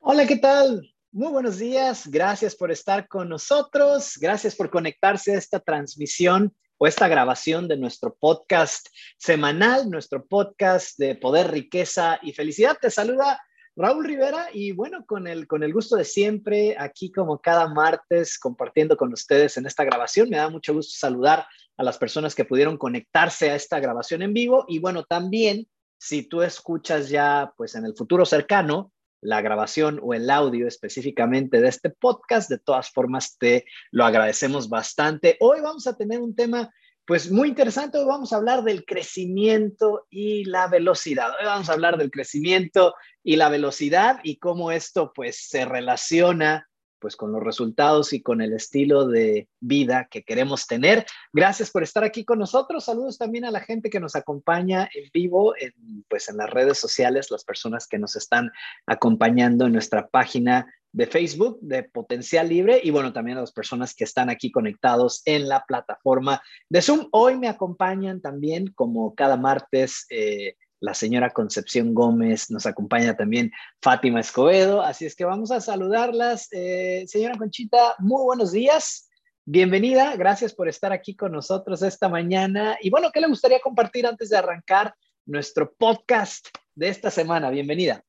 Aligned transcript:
Hola, 0.00 0.26
¿qué 0.26 0.36
tal? 0.36 0.94
Muy 1.10 1.32
buenos 1.32 1.58
días. 1.58 2.06
Gracias 2.06 2.54
por 2.54 2.70
estar 2.70 3.08
con 3.08 3.28
nosotros. 3.28 4.16
Gracias 4.20 4.54
por 4.54 4.70
conectarse 4.70 5.34
a 5.34 5.38
esta 5.38 5.58
transmisión 5.58 6.54
o 6.78 6.86
esta 6.86 7.08
grabación 7.08 7.66
de 7.66 7.76
nuestro 7.76 8.14
podcast 8.14 8.86
semanal, 9.18 9.90
nuestro 9.90 10.24
podcast 10.24 10.96
de 10.98 11.16
poder, 11.16 11.50
riqueza 11.50 12.20
y 12.22 12.32
felicidad. 12.32 12.78
Te 12.80 12.90
saluda 12.90 13.42
Raúl 13.74 14.04
Rivera 14.04 14.48
y 14.54 14.70
bueno, 14.70 15.04
con 15.04 15.26
el, 15.26 15.48
con 15.48 15.64
el 15.64 15.72
gusto 15.72 15.96
de 15.96 16.04
siempre, 16.04 16.76
aquí 16.78 17.10
como 17.10 17.40
cada 17.40 17.68
martes 17.68 18.38
compartiendo 18.38 18.96
con 18.96 19.12
ustedes 19.12 19.56
en 19.56 19.66
esta 19.66 19.84
grabación. 19.84 20.30
Me 20.30 20.36
da 20.36 20.48
mucho 20.48 20.74
gusto 20.74 20.92
saludar 20.96 21.44
a 21.76 21.82
las 21.82 21.98
personas 21.98 22.36
que 22.36 22.44
pudieron 22.44 22.78
conectarse 22.78 23.50
a 23.50 23.56
esta 23.56 23.80
grabación 23.80 24.22
en 24.22 24.32
vivo 24.32 24.64
y 24.68 24.78
bueno, 24.78 25.02
también 25.02 25.66
si 25.98 26.22
tú 26.22 26.42
escuchas 26.42 27.08
ya 27.08 27.52
pues 27.56 27.74
en 27.74 27.84
el 27.84 27.96
futuro 27.96 28.24
cercano 28.24 28.92
la 29.20 29.40
grabación 29.40 30.00
o 30.02 30.14
el 30.14 30.30
audio 30.30 30.66
específicamente 30.66 31.60
de 31.60 31.68
este 31.68 31.90
podcast. 31.90 32.50
De 32.50 32.58
todas 32.58 32.90
formas, 32.90 33.36
te 33.38 33.64
lo 33.90 34.04
agradecemos 34.04 34.68
bastante. 34.68 35.36
Hoy 35.40 35.60
vamos 35.60 35.86
a 35.86 35.96
tener 35.96 36.20
un 36.20 36.34
tema 36.34 36.70
pues 37.08 37.30
muy 37.30 37.48
interesante. 37.48 37.96
Hoy 37.96 38.04
vamos 38.04 38.32
a 38.32 38.36
hablar 38.36 38.64
del 38.64 38.84
crecimiento 38.84 40.06
y 40.10 40.44
la 40.44 40.68
velocidad. 40.68 41.30
Hoy 41.40 41.46
vamos 41.46 41.70
a 41.70 41.72
hablar 41.72 41.96
del 41.96 42.10
crecimiento 42.10 42.94
y 43.24 43.36
la 43.36 43.48
velocidad 43.48 44.20
y 44.22 44.38
cómo 44.38 44.70
esto 44.70 45.12
pues 45.14 45.48
se 45.48 45.64
relaciona 45.64 46.67
pues 47.00 47.16
con 47.16 47.32
los 47.32 47.42
resultados 47.42 48.12
y 48.12 48.22
con 48.22 48.40
el 48.40 48.52
estilo 48.52 49.06
de 49.06 49.48
vida 49.60 50.08
que 50.10 50.22
queremos 50.22 50.66
tener. 50.66 51.06
Gracias 51.32 51.70
por 51.70 51.82
estar 51.82 52.04
aquí 52.04 52.24
con 52.24 52.38
nosotros. 52.38 52.84
Saludos 52.84 53.18
también 53.18 53.44
a 53.44 53.50
la 53.50 53.60
gente 53.60 53.90
que 53.90 54.00
nos 54.00 54.16
acompaña 54.16 54.88
en 54.94 55.10
vivo, 55.12 55.54
en, 55.56 56.04
pues 56.08 56.28
en 56.28 56.36
las 56.36 56.50
redes 56.50 56.78
sociales, 56.78 57.30
las 57.30 57.44
personas 57.44 57.86
que 57.86 57.98
nos 57.98 58.16
están 58.16 58.50
acompañando 58.86 59.66
en 59.66 59.72
nuestra 59.72 60.08
página 60.08 60.66
de 60.92 61.06
Facebook 61.06 61.58
de 61.60 61.82
Potencial 61.82 62.48
Libre 62.48 62.80
y 62.82 62.90
bueno, 62.90 63.12
también 63.12 63.38
a 63.38 63.42
las 63.42 63.52
personas 63.52 63.94
que 63.94 64.04
están 64.04 64.30
aquí 64.30 64.50
conectados 64.50 65.22
en 65.26 65.48
la 65.48 65.64
plataforma 65.66 66.42
de 66.68 66.82
Zoom. 66.82 67.08
Hoy 67.12 67.36
me 67.36 67.48
acompañan 67.48 68.20
también, 68.20 68.72
como 68.74 69.14
cada 69.14 69.36
martes, 69.36 70.06
eh, 70.10 70.56
la 70.80 70.94
señora 70.94 71.30
Concepción 71.30 71.94
Gómez, 71.94 72.50
nos 72.50 72.66
acompaña 72.66 73.16
también 73.16 73.50
Fátima 73.82 74.20
Escobedo, 74.20 74.82
así 74.82 75.06
es 75.06 75.16
que 75.16 75.24
vamos 75.24 75.50
a 75.50 75.60
saludarlas. 75.60 76.48
Eh, 76.52 77.04
señora 77.08 77.36
Conchita, 77.36 77.96
muy 77.98 78.22
buenos 78.22 78.52
días, 78.52 79.08
bienvenida, 79.44 80.14
gracias 80.16 80.54
por 80.54 80.68
estar 80.68 80.92
aquí 80.92 81.16
con 81.16 81.32
nosotros 81.32 81.82
esta 81.82 82.08
mañana. 82.08 82.78
Y 82.80 82.90
bueno, 82.90 83.10
¿qué 83.12 83.20
le 83.20 83.28
gustaría 83.28 83.60
compartir 83.60 84.06
antes 84.06 84.30
de 84.30 84.36
arrancar 84.36 84.94
nuestro 85.26 85.72
podcast 85.74 86.46
de 86.74 86.88
esta 86.88 87.10
semana? 87.10 87.50
Bienvenida. 87.50 88.02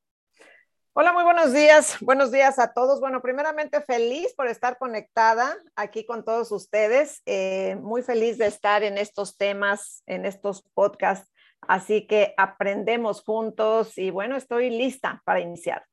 Hola, 0.94 1.14
muy 1.14 1.24
buenos 1.24 1.54
días. 1.54 1.98
Buenos 2.02 2.32
días 2.32 2.60
a 2.60 2.74
todos. 2.74 3.00
Bueno, 3.00 3.22
primeramente 3.22 3.80
feliz 3.82 4.34
por 4.36 4.48
estar 4.48 4.78
conectada 4.78 5.56
aquí 5.76 6.06
con 6.06 6.26
todos 6.26 6.52
ustedes. 6.52 7.22
Eh, 7.26 7.78
muy 7.80 8.02
feliz 8.02 8.38
de 8.38 8.48
estar 8.48 8.84
en 8.84 8.98
estos 8.98 9.38
temas, 9.38 10.04
en 10.08 10.26
estos 10.26 10.64
podcasts 10.74 11.32
Así 11.62 12.08
que 12.08 12.34
aprendemos 12.38 13.22
juntos 13.22 13.98
y 13.98 14.10
bueno, 14.10 14.36
estoy 14.36 14.70
lista 14.70 15.22
para 15.26 15.40
iniciar. 15.40 15.84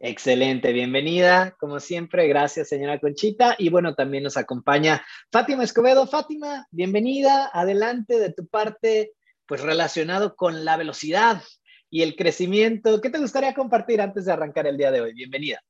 Excelente, 0.00 0.72
bienvenida, 0.72 1.56
como 1.58 1.80
siempre, 1.80 2.28
gracias 2.28 2.68
señora 2.68 3.00
Conchita. 3.00 3.56
Y 3.58 3.68
bueno, 3.68 3.94
también 3.94 4.22
nos 4.22 4.36
acompaña 4.36 5.04
Fátima 5.32 5.64
Escobedo. 5.64 6.06
Fátima, 6.06 6.66
bienvenida, 6.70 7.50
adelante 7.52 8.18
de 8.20 8.32
tu 8.32 8.46
parte, 8.46 9.12
pues 9.46 9.60
relacionado 9.60 10.36
con 10.36 10.64
la 10.64 10.76
velocidad 10.76 11.42
y 11.90 12.02
el 12.02 12.14
crecimiento. 12.14 13.00
¿Qué 13.00 13.10
te 13.10 13.18
gustaría 13.18 13.54
compartir 13.54 14.00
antes 14.00 14.24
de 14.24 14.32
arrancar 14.32 14.68
el 14.68 14.76
día 14.76 14.92
de 14.92 15.00
hoy? 15.00 15.14
Bienvenida. 15.14 15.60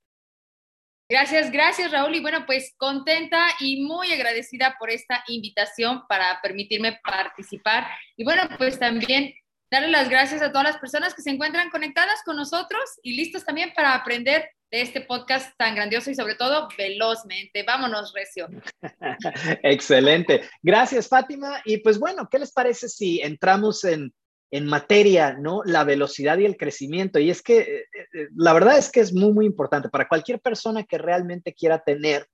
Gracias, 1.10 1.50
gracias 1.50 1.90
Raúl. 1.90 2.14
Y 2.14 2.20
bueno, 2.20 2.44
pues 2.46 2.74
contenta 2.76 3.46
y 3.60 3.82
muy 3.82 4.12
agradecida 4.12 4.76
por 4.78 4.90
esta 4.90 5.24
invitación 5.28 6.06
para 6.06 6.40
permitirme 6.42 7.00
participar. 7.02 7.86
Y 8.16 8.24
bueno, 8.24 8.42
pues 8.58 8.78
también 8.78 9.32
darle 9.70 9.88
las 9.88 10.08
gracias 10.08 10.42
a 10.42 10.50
todas 10.50 10.64
las 10.64 10.78
personas 10.78 11.14
que 11.14 11.22
se 11.22 11.30
encuentran 11.30 11.70
conectadas 11.70 12.22
con 12.24 12.36
nosotros 12.36 12.82
y 13.02 13.16
listos 13.16 13.44
también 13.44 13.72
para 13.74 13.94
aprender 13.94 14.50
de 14.70 14.82
este 14.82 15.00
podcast 15.00 15.56
tan 15.56 15.74
grandioso 15.74 16.10
y 16.10 16.14
sobre 16.14 16.34
todo 16.34 16.68
velozmente. 16.76 17.62
Vámonos, 17.62 18.12
Recio. 18.12 18.48
Excelente. 19.62 20.42
Gracias, 20.62 21.08
Fátima. 21.08 21.62
Y 21.64 21.78
pues 21.78 21.98
bueno, 21.98 22.28
¿qué 22.30 22.38
les 22.38 22.52
parece 22.52 22.88
si 22.88 23.20
entramos 23.22 23.82
en 23.84 24.12
en 24.50 24.66
materia, 24.66 25.34
¿no? 25.34 25.62
La 25.64 25.84
velocidad 25.84 26.38
y 26.38 26.46
el 26.46 26.56
crecimiento. 26.56 27.18
Y 27.18 27.30
es 27.30 27.42
que 27.42 27.58
eh, 27.58 27.84
eh, 28.14 28.28
la 28.34 28.52
verdad 28.52 28.78
es 28.78 28.90
que 28.90 29.00
es 29.00 29.12
muy, 29.12 29.32
muy 29.32 29.46
importante 29.46 29.88
para 29.88 30.08
cualquier 30.08 30.40
persona 30.40 30.84
que 30.84 30.98
realmente 30.98 31.52
quiera 31.52 31.80
tener, 31.80 32.26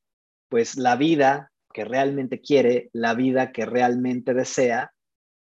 pues, 0.48 0.76
la 0.76 0.96
vida 0.96 1.50
que 1.72 1.84
realmente 1.84 2.40
quiere, 2.40 2.88
la 2.92 3.14
vida 3.14 3.50
que 3.50 3.66
realmente 3.66 4.32
desea, 4.32 4.92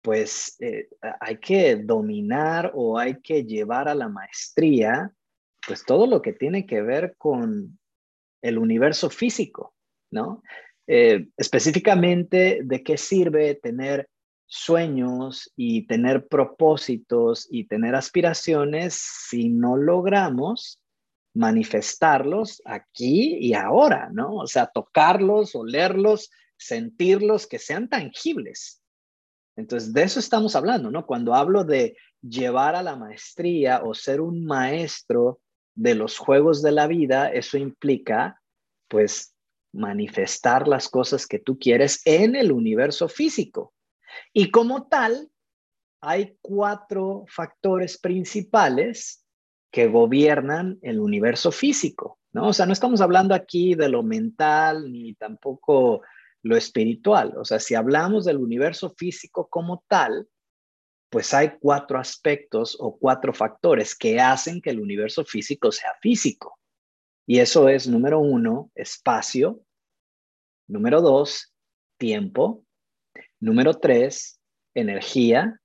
pues 0.02 0.56
eh, 0.60 0.88
hay 1.18 1.38
que 1.38 1.76
dominar 1.76 2.72
o 2.74 2.98
hay 2.98 3.20
que 3.22 3.44
llevar 3.44 3.88
a 3.88 3.94
la 3.94 4.08
maestría, 4.08 5.12
pues 5.66 5.84
todo 5.84 6.06
lo 6.06 6.20
que 6.20 6.34
tiene 6.34 6.66
que 6.66 6.82
ver 6.82 7.14
con 7.16 7.78
el 8.42 8.58
universo 8.58 9.08
físico, 9.08 9.74
¿no? 10.10 10.42
específicamente, 10.86 12.62
¿de 12.64 12.82
qué 12.82 12.96
sirve 12.96 13.54
tener 13.54 14.08
sueños 14.50 15.52
y 15.54 15.86
tener 15.86 16.26
propósitos 16.26 17.46
y 17.50 17.68
tener 17.68 17.94
aspiraciones 17.94 18.94
si 18.94 19.48
no 19.48 19.76
logramos 19.76 20.80
manifestarlos 21.34 22.60
aquí 22.64 23.38
y 23.40 23.54
ahora, 23.54 24.10
¿no? 24.12 24.34
O 24.34 24.48
sea, 24.48 24.66
tocarlos, 24.66 25.54
olerlos, 25.54 26.32
sentirlos, 26.58 27.46
que 27.46 27.60
sean 27.60 27.88
tangibles. 27.88 28.82
Entonces, 29.56 29.92
de 29.92 30.02
eso 30.02 30.18
estamos 30.18 30.56
hablando, 30.56 30.90
¿no? 30.90 31.06
Cuando 31.06 31.34
hablo 31.34 31.62
de 31.62 31.96
llevar 32.20 32.74
a 32.74 32.82
la 32.82 32.96
maestría 32.96 33.82
o 33.84 33.94
ser 33.94 34.20
un 34.20 34.44
maestro 34.44 35.40
de 35.76 35.94
los 35.94 36.18
juegos 36.18 36.60
de 36.60 36.72
la 36.72 36.88
vida, 36.88 37.32
eso 37.32 37.56
implica, 37.56 38.42
pues, 38.88 39.32
manifestar 39.72 40.66
las 40.66 40.88
cosas 40.88 41.28
que 41.28 41.38
tú 41.38 41.56
quieres 41.56 42.02
en 42.04 42.34
el 42.34 42.50
universo 42.50 43.08
físico. 43.08 43.72
Y 44.32 44.50
como 44.50 44.88
tal, 44.88 45.30
hay 46.00 46.36
cuatro 46.40 47.24
factores 47.28 47.98
principales 47.98 49.24
que 49.70 49.86
gobiernan 49.86 50.78
el 50.82 50.98
universo 50.98 51.52
físico, 51.52 52.18
¿no? 52.32 52.48
O 52.48 52.52
sea, 52.52 52.66
no 52.66 52.72
estamos 52.72 53.00
hablando 53.00 53.34
aquí 53.34 53.74
de 53.74 53.88
lo 53.88 54.02
mental 54.02 54.90
ni 54.90 55.14
tampoco 55.14 56.02
lo 56.42 56.56
espiritual. 56.56 57.34
O 57.36 57.44
sea, 57.44 57.60
si 57.60 57.74
hablamos 57.74 58.24
del 58.24 58.38
universo 58.38 58.90
físico 58.90 59.48
como 59.48 59.84
tal, 59.88 60.28
pues 61.10 61.34
hay 61.34 61.58
cuatro 61.60 61.98
aspectos 61.98 62.76
o 62.78 62.96
cuatro 62.96 63.34
factores 63.34 63.96
que 63.96 64.20
hacen 64.20 64.60
que 64.60 64.70
el 64.70 64.80
universo 64.80 65.24
físico 65.24 65.72
sea 65.72 65.92
físico. 66.00 66.58
Y 67.26 67.38
eso 67.40 67.68
es, 67.68 67.86
número 67.86 68.20
uno, 68.20 68.70
espacio. 68.74 69.60
Número 70.68 71.00
dos, 71.00 71.52
tiempo. 71.98 72.64
Número 73.40 73.74
tres, 73.74 74.38
energía. 74.74 75.58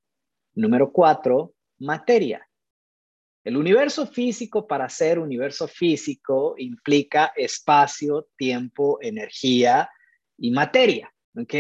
Número 0.54 0.94
cuatro, 0.94 1.54
materia. 1.78 2.48
El 3.44 3.58
universo 3.58 4.08
físico, 4.08 4.66
para 4.66 4.88
ser 4.88 5.20
universo 5.20 5.68
físico, 5.68 6.56
implica 6.58 7.34
espacio, 7.36 8.30
tiempo, 8.38 8.98
energía 9.02 9.90
y 10.38 10.52
materia. 10.52 11.14
¿Ok? 11.38 11.54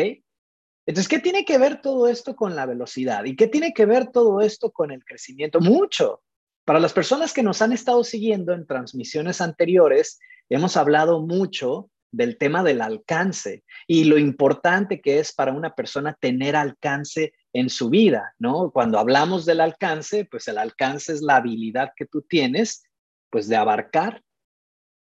Entonces, 0.87 1.09
¿qué 1.09 1.19
tiene 1.19 1.43
que 1.43 1.57
ver 1.57 1.81
todo 1.81 2.07
esto 2.07 2.35
con 2.35 2.55
la 2.55 2.65
velocidad? 2.65 3.25
¿Y 3.25 3.35
qué 3.35 3.47
tiene 3.47 3.73
que 3.73 3.85
ver 3.85 4.11
todo 4.11 4.39
esto 4.39 4.71
con 4.71 4.91
el 4.91 5.03
crecimiento? 5.03 5.59
Mucho. 5.59 6.21
Para 6.63 6.79
las 6.79 6.93
personas 6.93 7.33
que 7.33 7.43
nos 7.43 7.61
han 7.61 7.73
estado 7.73 8.03
siguiendo 8.03 8.53
en 8.53 8.65
transmisiones 8.65 9.41
anteriores, 9.41 10.19
hemos 10.47 10.77
hablado 10.77 11.21
mucho 11.21 11.89
del 12.15 12.37
tema 12.37 12.63
del 12.63 12.81
alcance 12.81 13.63
y 13.87 14.05
lo 14.05 14.17
importante 14.17 15.01
que 15.01 15.19
es 15.19 15.33
para 15.33 15.51
una 15.51 15.75
persona 15.75 16.17
tener 16.19 16.55
alcance 16.55 17.33
en 17.53 17.69
su 17.69 17.89
vida, 17.89 18.33
¿no? 18.39 18.71
Cuando 18.71 18.99
hablamos 18.99 19.45
del 19.45 19.61
alcance, 19.61 20.25
pues 20.25 20.47
el 20.47 20.57
alcance 20.57 21.11
es 21.13 21.21
la 21.21 21.37
habilidad 21.37 21.91
que 21.95 22.05
tú 22.05 22.21
tienes, 22.21 22.83
pues 23.29 23.47
de 23.47 23.57
abarcar 23.57 24.23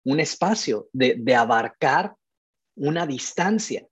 un 0.05 0.21
espacio, 0.21 0.89
de, 0.93 1.17
de 1.19 1.35
abarcar 1.35 2.15
una 2.77 3.07
distancia. 3.07 3.87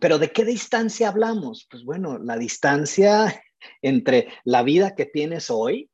Pero 0.00 0.18
¿de 0.18 0.30
qué 0.30 0.44
distancia 0.44 1.08
hablamos? 1.08 1.66
Pues 1.68 1.84
bueno, 1.84 2.18
la 2.18 2.36
distancia 2.36 3.42
entre 3.82 4.28
la 4.44 4.62
vida 4.62 4.94
que 4.94 5.06
tienes 5.06 5.50
hoy, 5.50 5.90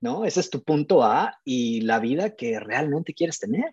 ¿no? 0.00 0.24
Ese 0.24 0.40
es 0.40 0.50
tu 0.50 0.64
punto 0.64 1.04
A 1.04 1.38
y 1.44 1.82
la 1.82 2.00
vida 2.00 2.34
que 2.34 2.58
realmente 2.58 3.14
quieres 3.14 3.38
tener 3.38 3.70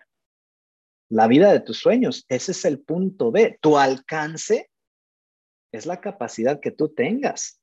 la 1.10 1.26
vida 1.26 1.52
de 1.52 1.60
tus 1.60 1.78
sueños. 1.78 2.24
Ese 2.28 2.52
es 2.52 2.64
el 2.64 2.80
punto 2.80 3.30
B. 3.30 3.58
Tu 3.60 3.76
alcance 3.76 4.70
es 5.72 5.84
la 5.84 6.00
capacidad 6.00 6.60
que 6.60 6.70
tú 6.70 6.88
tengas 6.94 7.60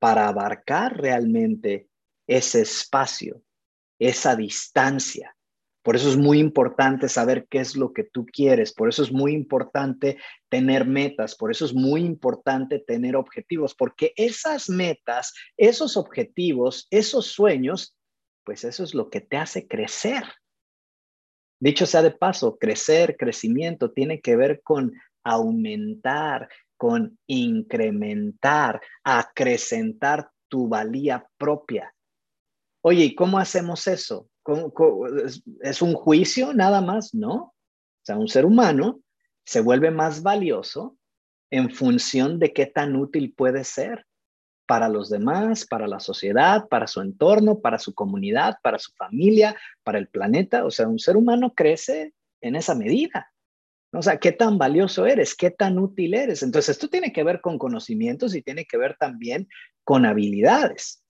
para 0.00 0.28
abarcar 0.28 0.96
realmente 0.96 1.88
ese 2.26 2.62
espacio 2.62 3.42
esa 3.98 4.36
distancia. 4.36 5.34
Por 5.82 5.96
eso 5.96 6.10
es 6.10 6.16
muy 6.16 6.38
importante 6.38 7.08
saber 7.08 7.46
qué 7.48 7.60
es 7.60 7.76
lo 7.76 7.92
que 7.92 8.04
tú 8.04 8.26
quieres, 8.26 8.74
por 8.74 8.88
eso 8.88 9.02
es 9.02 9.12
muy 9.12 9.32
importante 9.32 10.18
tener 10.50 10.86
metas, 10.86 11.34
por 11.34 11.50
eso 11.50 11.64
es 11.64 11.72
muy 11.72 12.02
importante 12.02 12.78
tener 12.78 13.16
objetivos, 13.16 13.74
porque 13.74 14.12
esas 14.16 14.68
metas, 14.68 15.32
esos 15.56 15.96
objetivos, 15.96 16.88
esos 16.90 17.26
sueños, 17.26 17.96
pues 18.44 18.64
eso 18.64 18.84
es 18.84 18.92
lo 18.92 19.08
que 19.08 19.20
te 19.20 19.38
hace 19.38 19.66
crecer. 19.66 20.24
Dicho 21.60 21.86
sea 21.86 22.02
de 22.02 22.12
paso, 22.12 22.56
crecer, 22.58 23.16
crecimiento 23.16 23.90
tiene 23.90 24.20
que 24.20 24.36
ver 24.36 24.62
con 24.62 24.92
aumentar, 25.24 26.48
con 26.76 27.18
incrementar, 27.26 28.80
acrecentar 29.02 30.30
tu 30.48 30.68
valía 30.68 31.26
propia. 31.36 31.94
Oye, 32.82 33.04
¿y 33.04 33.14
cómo 33.14 33.38
hacemos 33.38 33.86
eso? 33.86 34.28
es 35.60 35.82
un 35.82 35.92
juicio 35.92 36.54
nada 36.54 36.80
más? 36.80 37.12
No. 37.12 37.34
O 37.34 37.54
sea, 38.02 38.16
un 38.16 38.28
ser 38.28 38.46
humano 38.46 39.00
se 39.44 39.60
vuelve 39.60 39.90
más 39.90 40.22
valioso 40.22 40.96
en 41.50 41.70
función 41.70 42.38
de 42.38 42.54
qué 42.54 42.64
tan 42.64 42.96
útil 42.96 43.34
puede 43.34 43.64
ser 43.64 44.06
para 44.68 44.90
los 44.90 45.08
demás, 45.08 45.64
para 45.64 45.88
la 45.88 45.98
sociedad, 45.98 46.68
para 46.68 46.86
su 46.86 47.00
entorno, 47.00 47.60
para 47.60 47.78
su 47.78 47.94
comunidad, 47.94 48.58
para 48.62 48.78
su 48.78 48.92
familia, 48.92 49.56
para 49.82 49.98
el 49.98 50.08
planeta. 50.08 50.66
O 50.66 50.70
sea, 50.70 50.86
un 50.86 50.98
ser 50.98 51.16
humano 51.16 51.54
crece 51.54 52.12
en 52.42 52.54
esa 52.54 52.74
medida. 52.74 53.32
O 53.94 54.02
sea, 54.02 54.18
qué 54.18 54.30
tan 54.30 54.58
valioso 54.58 55.06
eres, 55.06 55.34
qué 55.34 55.50
tan 55.50 55.78
útil 55.78 56.12
eres. 56.12 56.42
Entonces, 56.42 56.76
esto 56.76 56.88
tiene 56.88 57.14
que 57.14 57.24
ver 57.24 57.40
con 57.40 57.56
conocimientos 57.56 58.34
y 58.34 58.42
tiene 58.42 58.66
que 58.66 58.76
ver 58.76 58.94
también 59.00 59.48
con 59.84 60.04
habilidades. 60.04 61.02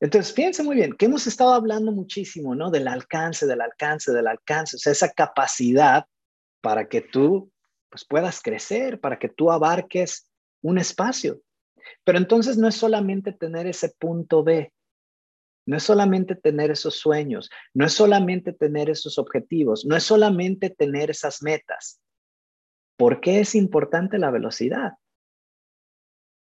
Entonces, 0.00 0.32
fíjense 0.32 0.62
muy 0.62 0.76
bien, 0.76 0.94
que 0.94 1.04
hemos 1.04 1.26
estado 1.26 1.52
hablando 1.52 1.92
muchísimo, 1.92 2.54
¿no? 2.54 2.70
Del 2.70 2.88
alcance, 2.88 3.46
del 3.46 3.60
alcance, 3.60 4.12
del 4.12 4.28
alcance, 4.28 4.76
o 4.76 4.78
sea, 4.78 4.92
esa 4.92 5.10
capacidad 5.12 6.06
para 6.62 6.88
que 6.88 7.02
tú 7.02 7.52
pues, 7.90 8.06
puedas 8.06 8.40
crecer, 8.40 8.98
para 8.98 9.18
que 9.18 9.28
tú 9.28 9.52
abarques 9.52 10.30
un 10.62 10.78
espacio. 10.78 11.42
Pero 12.04 12.18
entonces 12.18 12.56
no 12.56 12.68
es 12.68 12.74
solamente 12.74 13.32
tener 13.32 13.66
ese 13.66 13.94
punto 13.98 14.42
B, 14.42 14.72
no 15.66 15.76
es 15.76 15.82
solamente 15.82 16.34
tener 16.34 16.70
esos 16.70 16.98
sueños, 16.98 17.50
no 17.72 17.86
es 17.86 17.92
solamente 17.92 18.52
tener 18.52 18.90
esos 18.90 19.18
objetivos, 19.18 19.84
no 19.86 19.96
es 19.96 20.02
solamente 20.04 20.70
tener 20.70 21.10
esas 21.10 21.42
metas. 21.42 22.00
¿Por 22.96 23.20
qué 23.20 23.40
es 23.40 23.54
importante 23.54 24.18
la 24.18 24.30
velocidad? 24.30 24.92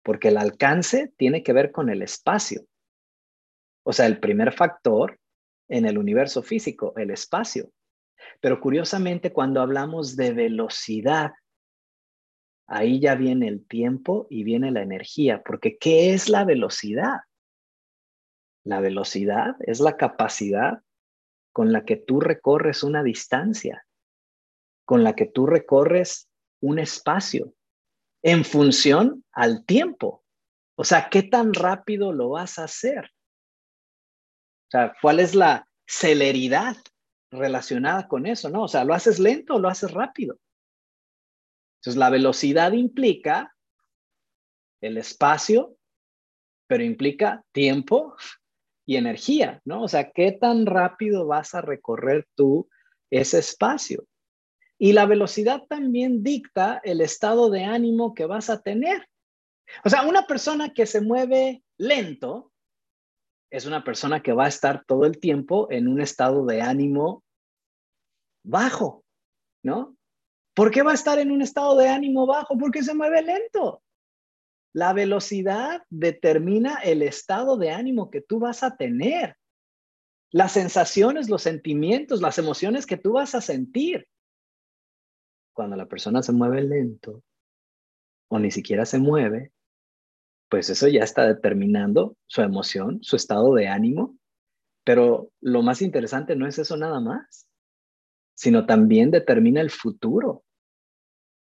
Porque 0.03 0.29
el 0.29 0.37
alcance 0.37 1.13
tiene 1.17 1.43
que 1.43 1.53
ver 1.53 1.71
con 1.71 1.89
el 1.89 2.01
espacio. 2.01 2.65
O 3.83 3.93
sea, 3.93 4.07
el 4.07 4.19
primer 4.19 4.51
factor 4.51 5.19
en 5.69 5.85
el 5.85 5.97
universo 5.97 6.43
físico, 6.43 6.93
el 6.97 7.11
espacio. 7.11 7.71
Pero 8.39 8.59
curiosamente, 8.59 9.31
cuando 9.31 9.61
hablamos 9.61 10.15
de 10.15 10.33
velocidad, 10.33 11.31
ahí 12.71 13.01
ya 13.01 13.15
viene 13.15 13.49
el 13.49 13.67
tiempo 13.67 14.27
y 14.29 14.43
viene 14.43 14.71
la 14.71 14.81
energía, 14.81 15.43
porque 15.43 15.77
¿qué 15.77 16.13
es 16.13 16.29
la 16.29 16.45
velocidad? 16.45 17.19
La 18.63 18.79
velocidad 18.79 19.55
es 19.59 19.81
la 19.81 19.97
capacidad 19.97 20.81
con 21.51 21.73
la 21.73 21.83
que 21.83 21.97
tú 21.97 22.21
recorres 22.21 22.83
una 22.83 23.03
distancia, 23.03 23.85
con 24.85 25.03
la 25.03 25.15
que 25.15 25.25
tú 25.25 25.47
recorres 25.47 26.29
un 26.61 26.79
espacio 26.79 27.53
en 28.23 28.45
función 28.45 29.25
al 29.33 29.65
tiempo. 29.65 30.23
O 30.77 30.85
sea, 30.85 31.09
¿qué 31.09 31.23
tan 31.23 31.53
rápido 31.53 32.13
lo 32.13 32.29
vas 32.29 32.57
a 32.57 32.63
hacer? 32.63 33.11
O 34.67 34.71
sea, 34.71 34.93
¿cuál 35.01 35.19
es 35.19 35.35
la 35.35 35.67
celeridad 35.85 36.77
relacionada 37.31 38.07
con 38.07 38.25
eso? 38.27 38.49
¿No? 38.49 38.63
O 38.63 38.67
sea, 38.69 38.85
¿lo 38.85 38.93
haces 38.93 39.19
lento 39.19 39.55
o 39.55 39.59
lo 39.59 39.67
haces 39.67 39.91
rápido? 39.91 40.39
Entonces, 41.81 41.97
la 41.97 42.11
velocidad 42.11 42.73
implica 42.73 43.55
el 44.81 44.97
espacio, 44.97 45.75
pero 46.67 46.83
implica 46.83 47.43
tiempo 47.51 48.15
y 48.85 48.97
energía, 48.97 49.61
¿no? 49.65 49.81
O 49.81 49.87
sea, 49.87 50.11
¿qué 50.11 50.31
tan 50.31 50.67
rápido 50.67 51.25
vas 51.25 51.55
a 51.55 51.61
recorrer 51.61 52.27
tú 52.35 52.69
ese 53.09 53.39
espacio? 53.39 54.05
Y 54.77 54.93
la 54.93 55.07
velocidad 55.07 55.63
también 55.67 56.21
dicta 56.21 56.79
el 56.83 57.01
estado 57.01 57.49
de 57.49 57.63
ánimo 57.63 58.13
que 58.13 58.25
vas 58.25 58.51
a 58.51 58.61
tener. 58.61 59.07
O 59.83 59.89
sea, 59.89 60.03
una 60.03 60.27
persona 60.27 60.73
que 60.73 60.85
se 60.85 61.01
mueve 61.01 61.63
lento 61.77 62.51
es 63.49 63.65
una 63.65 63.83
persona 63.83 64.21
que 64.21 64.33
va 64.33 64.45
a 64.45 64.49
estar 64.49 64.85
todo 64.85 65.05
el 65.05 65.19
tiempo 65.19 65.67
en 65.71 65.87
un 65.87 65.99
estado 65.99 66.45
de 66.45 66.61
ánimo 66.61 67.23
bajo, 68.43 69.03
¿no? 69.63 69.97
¿Por 70.53 70.71
qué 70.71 70.83
va 70.83 70.91
a 70.91 70.95
estar 70.95 71.19
en 71.19 71.31
un 71.31 71.41
estado 71.41 71.77
de 71.77 71.87
ánimo 71.87 72.25
bajo? 72.25 72.57
Porque 72.57 72.83
se 72.83 72.93
mueve 72.93 73.21
lento. 73.21 73.83
La 74.73 74.93
velocidad 74.93 75.83
determina 75.89 76.75
el 76.75 77.01
estado 77.01 77.57
de 77.57 77.71
ánimo 77.71 78.09
que 78.09 78.21
tú 78.21 78.39
vas 78.39 78.63
a 78.63 78.77
tener, 78.77 79.37
las 80.31 80.53
sensaciones, 80.53 81.29
los 81.29 81.41
sentimientos, 81.41 82.21
las 82.21 82.37
emociones 82.37 82.85
que 82.85 82.97
tú 82.97 83.13
vas 83.13 83.35
a 83.35 83.41
sentir. 83.41 84.07
Cuando 85.53 85.75
la 85.75 85.87
persona 85.87 86.23
se 86.23 86.31
mueve 86.31 86.61
lento 86.63 87.21
o 88.29 88.39
ni 88.39 88.49
siquiera 88.49 88.85
se 88.85 88.97
mueve, 88.97 89.51
pues 90.49 90.69
eso 90.69 90.87
ya 90.87 91.03
está 91.03 91.27
determinando 91.27 92.15
su 92.27 92.41
emoción, 92.41 92.99
su 93.01 93.17
estado 93.17 93.53
de 93.55 93.67
ánimo. 93.67 94.17
Pero 94.85 95.31
lo 95.41 95.61
más 95.61 95.81
interesante 95.81 96.35
no 96.35 96.47
es 96.47 96.57
eso 96.57 96.77
nada 96.77 96.99
más, 97.01 97.47
sino 98.41 98.65
también 98.65 99.11
determina 99.11 99.61
el 99.61 99.69
futuro. 99.69 100.43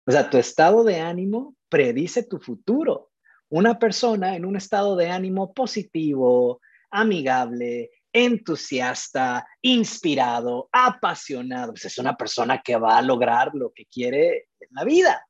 O 0.05 0.11
sea, 0.11 0.29
tu 0.29 0.37
estado 0.37 0.83
de 0.83 0.99
ánimo 0.99 1.55
predice 1.67 2.21
tu 2.21 2.37
futuro. 2.37 3.09
Una 3.49 3.79
persona 3.79 4.35
en 4.35 4.45
un 4.45 4.55
estado 4.55 4.95
de 4.95 5.09
ánimo 5.09 5.51
positivo, 5.51 6.61
amigable, 6.91 7.89
entusiasta, 8.13 9.47
inspirado, 9.63 10.69
apasionado, 10.71 11.71
pues 11.71 11.85
es 11.85 11.97
una 11.97 12.15
persona 12.15 12.61
que 12.61 12.75
va 12.75 12.99
a 12.99 13.01
lograr 13.01 13.49
lo 13.55 13.73
que 13.73 13.87
quiere 13.87 14.49
en 14.59 14.69
la 14.69 14.83
vida. 14.83 15.27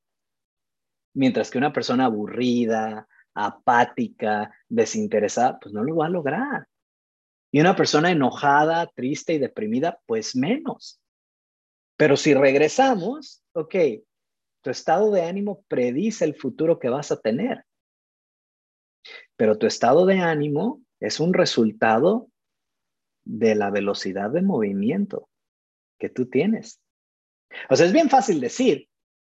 Mientras 1.13 1.49
que 1.49 1.57
una 1.57 1.71
persona 1.71 2.03
aburrida, 2.03 3.07
apática, 3.33 4.53
desinteresada, 4.67 5.57
pues 5.57 5.73
no 5.73 5.85
lo 5.85 5.95
va 5.95 6.07
a 6.07 6.09
lograr. 6.09 6.67
Y 7.49 7.61
una 7.61 7.77
persona 7.77 8.11
enojada, 8.11 8.87
triste 8.87 9.35
y 9.35 9.39
deprimida, 9.39 10.01
pues 10.05 10.35
menos. 10.35 11.00
Pero 12.01 12.17
si 12.17 12.33
regresamos, 12.33 13.43
ok, 13.53 13.75
tu 14.63 14.71
estado 14.71 15.11
de 15.11 15.21
ánimo 15.21 15.63
predice 15.67 16.25
el 16.25 16.33
futuro 16.33 16.79
que 16.79 16.89
vas 16.89 17.11
a 17.11 17.21
tener. 17.21 17.63
Pero 19.37 19.59
tu 19.59 19.67
estado 19.67 20.07
de 20.07 20.17
ánimo 20.17 20.81
es 20.99 21.19
un 21.19 21.31
resultado 21.31 22.31
de 23.23 23.53
la 23.53 23.69
velocidad 23.69 24.31
de 24.31 24.41
movimiento 24.41 25.29
que 25.99 26.09
tú 26.09 26.27
tienes. 26.27 26.81
O 27.69 27.75
sea, 27.75 27.85
es 27.85 27.93
bien 27.93 28.09
fácil 28.09 28.41
decir, 28.41 28.89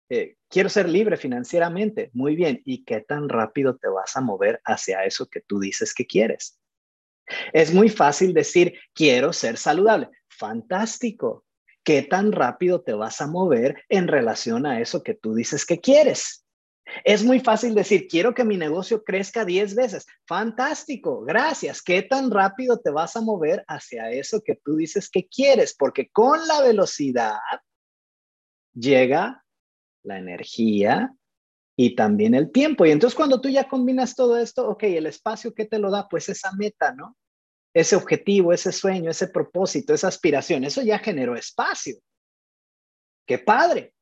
eh, 0.08 0.36
quiero 0.48 0.70
ser 0.70 0.88
libre 0.88 1.18
financieramente, 1.18 2.08
muy 2.14 2.34
bien, 2.34 2.62
¿y 2.64 2.82
qué 2.84 3.02
tan 3.02 3.28
rápido 3.28 3.76
te 3.76 3.88
vas 3.88 4.16
a 4.16 4.22
mover 4.22 4.62
hacia 4.64 5.04
eso 5.04 5.26
que 5.26 5.42
tú 5.42 5.60
dices 5.60 5.92
que 5.92 6.06
quieres? 6.06 6.58
Es 7.52 7.74
muy 7.74 7.90
fácil 7.90 8.32
decir, 8.32 8.80
quiero 8.94 9.34
ser 9.34 9.58
saludable, 9.58 10.08
fantástico. 10.30 11.44
¿Qué 11.84 12.02
tan 12.02 12.32
rápido 12.32 12.80
te 12.80 12.94
vas 12.94 13.20
a 13.20 13.26
mover 13.26 13.84
en 13.88 14.08
relación 14.08 14.66
a 14.66 14.80
eso 14.80 15.02
que 15.02 15.14
tú 15.14 15.34
dices 15.34 15.66
que 15.66 15.80
quieres? 15.80 16.44
Es 17.04 17.24
muy 17.24 17.40
fácil 17.40 17.74
decir, 17.74 18.08
quiero 18.08 18.34
que 18.34 18.44
mi 18.44 18.56
negocio 18.56 19.02
crezca 19.04 19.44
10 19.44 19.74
veces. 19.74 20.06
Fantástico, 20.26 21.22
gracias. 21.22 21.82
¿Qué 21.82 22.02
tan 22.02 22.30
rápido 22.30 22.78
te 22.78 22.90
vas 22.90 23.16
a 23.16 23.20
mover 23.20 23.64
hacia 23.68 24.10
eso 24.10 24.42
que 24.42 24.56
tú 24.56 24.76
dices 24.76 25.08
que 25.10 25.26
quieres? 25.26 25.74
Porque 25.76 26.08
con 26.10 26.46
la 26.46 26.60
velocidad 26.60 27.38
llega 28.74 29.44
la 30.02 30.18
energía 30.18 31.14
y 31.76 31.94
también 31.94 32.34
el 32.34 32.52
tiempo. 32.52 32.86
Y 32.86 32.90
entonces 32.90 33.16
cuando 33.16 33.40
tú 33.40 33.48
ya 33.48 33.68
combinas 33.68 34.14
todo 34.14 34.36
esto, 34.36 34.68
ok, 34.68 34.84
el 34.84 35.06
espacio 35.06 35.54
que 35.54 35.64
te 35.64 35.78
lo 35.78 35.90
da, 35.90 36.08
pues 36.08 36.28
esa 36.28 36.52
meta, 36.52 36.94
¿no? 36.94 37.16
Ese 37.74 37.96
objetivo, 37.96 38.52
ese 38.52 38.72
sueño, 38.72 39.10
ese 39.10 39.28
propósito, 39.28 39.92
esa 39.92 40.08
aspiración, 40.08 40.64
eso 40.64 40.80
ya 40.82 40.98
generó 40.98 41.36
espacio. 41.36 41.96
Qué 43.26 43.38
padre. 43.38 43.94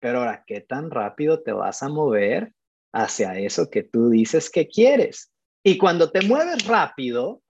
Pero 0.00 0.20
ahora, 0.20 0.44
¿qué 0.46 0.60
tan 0.60 0.90
rápido 0.90 1.42
te 1.42 1.52
vas 1.52 1.82
a 1.82 1.88
mover 1.88 2.54
hacia 2.92 3.38
eso 3.38 3.68
que 3.68 3.82
tú 3.82 4.10
dices 4.10 4.48
que 4.48 4.68
quieres? 4.68 5.32
Y 5.62 5.76
cuando 5.76 6.10
te 6.10 6.22
mueves 6.22 6.66
rápido, 6.66 7.42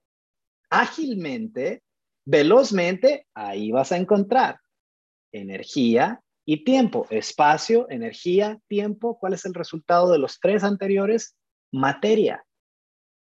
ágilmente, 0.70 1.82
velozmente, 2.26 3.26
ahí 3.34 3.70
vas 3.70 3.92
a 3.92 3.96
encontrar 3.96 4.58
energía 5.32 6.20
y 6.46 6.64
tiempo. 6.64 7.06
Espacio, 7.10 7.86
energía, 7.90 8.58
tiempo. 8.66 9.18
¿Cuál 9.18 9.34
es 9.34 9.44
el 9.44 9.54
resultado 9.54 10.10
de 10.10 10.18
los 10.18 10.40
tres 10.40 10.64
anteriores? 10.64 11.36
Materia. 11.70 12.44